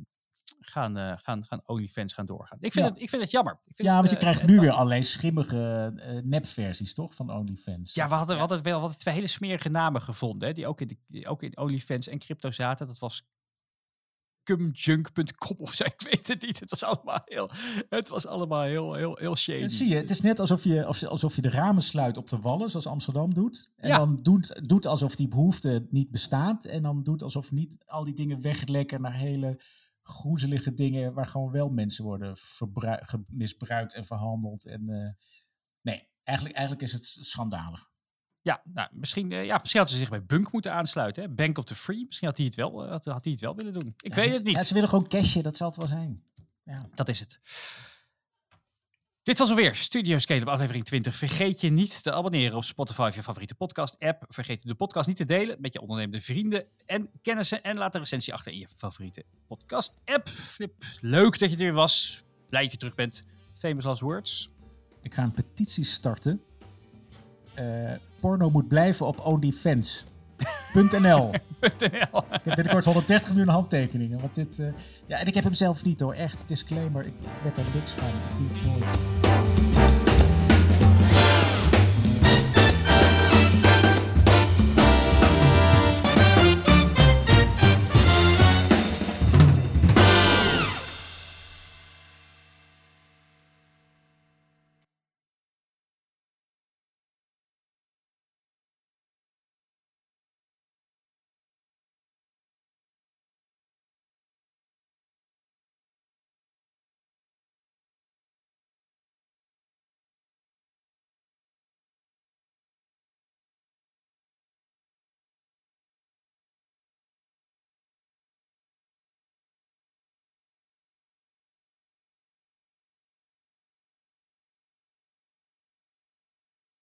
[0.66, 2.58] gaan, eh, gaan, gaan OnlyFans gaan doorgaan.
[2.62, 2.92] Ik vind, Ja.
[2.92, 3.54] het, ik vind het jammer.
[3.54, 6.94] Ik vind Ja, het, want je eh, krijgt het nu weer allerlei schimmige eh, nepversies,
[6.94, 7.16] toch?
[7.16, 7.94] Van OnlyFans.
[7.94, 10.48] Ja, we hadden, we hadden wel we hadden twee hele smerige namen gevonden.
[10.48, 12.88] Hè, die, ook in de, die ook in OnlyFans en crypto zaten.
[12.88, 13.24] Dat was
[14.44, 15.84] cumjunk.com of zo.
[15.98, 16.60] Ik weet het niet.
[16.60, 17.50] Het was allemaal heel,
[17.90, 19.68] het was allemaal heel, heel, heel shady.
[19.68, 22.40] Zie je, het is net alsof je, of- alsof je de ramen sluit op de
[22.40, 23.72] wallen, zoals Amsterdam doet.
[23.76, 23.98] En Ja.
[23.98, 26.66] dan doet, doet alsof die behoefte niet bestaat.
[26.66, 29.60] En dan doet alsof niet al die dingen weglekken naar hele
[30.04, 32.38] groezelige dingen waar gewoon wel mensen worden
[33.28, 34.66] misbruikt en verhandeld.
[34.66, 35.10] En, eh,
[35.82, 37.92] nee, eigenlijk, eigenlijk is het schandalig.
[38.42, 41.24] Ja, nou, misschien, eh, ja, misschien had ze zich bij Bunk moeten aansluiten.
[41.24, 41.30] Hè?
[41.30, 42.06] Bank of the Free.
[42.06, 43.94] Misschien had hij het wel, eh, had, had hij het wel willen doen.
[43.98, 44.56] Ik Ja, weet het niet.
[44.56, 46.24] Ja, ze willen gewoon cashen, dat zal het wel zijn.
[46.64, 46.80] Ja.
[46.94, 47.40] Dat is het.
[49.24, 51.16] Dit was alweer Studio Scale aflevering 20.
[51.16, 54.26] Vergeet je niet te abonneren op Spotify of je favoriete podcast-app.
[54.28, 57.64] Vergeet de podcast niet te delen met je ondernemende vrienden en kennissen.
[57.64, 60.28] En laat een recensie achter in je favoriete podcast-app.
[60.28, 62.24] Flip, leuk dat je er weer was.
[62.50, 63.24] Blij dat je terug bent.
[63.54, 64.50] Famous last words.
[65.02, 66.42] Ik ga een petitie starten.
[67.60, 70.06] Uh, porno moet blijven op OnlyFans.
[70.74, 71.32] .nl.
[71.64, 71.80] Ik
[72.44, 74.20] heb binnenkort 130 miljoen handtekeningen.
[74.20, 74.68] Want dit, uh,
[75.06, 76.44] ja, en ik heb hem zelf niet hoor, echt.
[76.48, 78.08] Disclaimer, ik, ik weet er niks van.
[78.08, 79.23] Ik doe het nooit.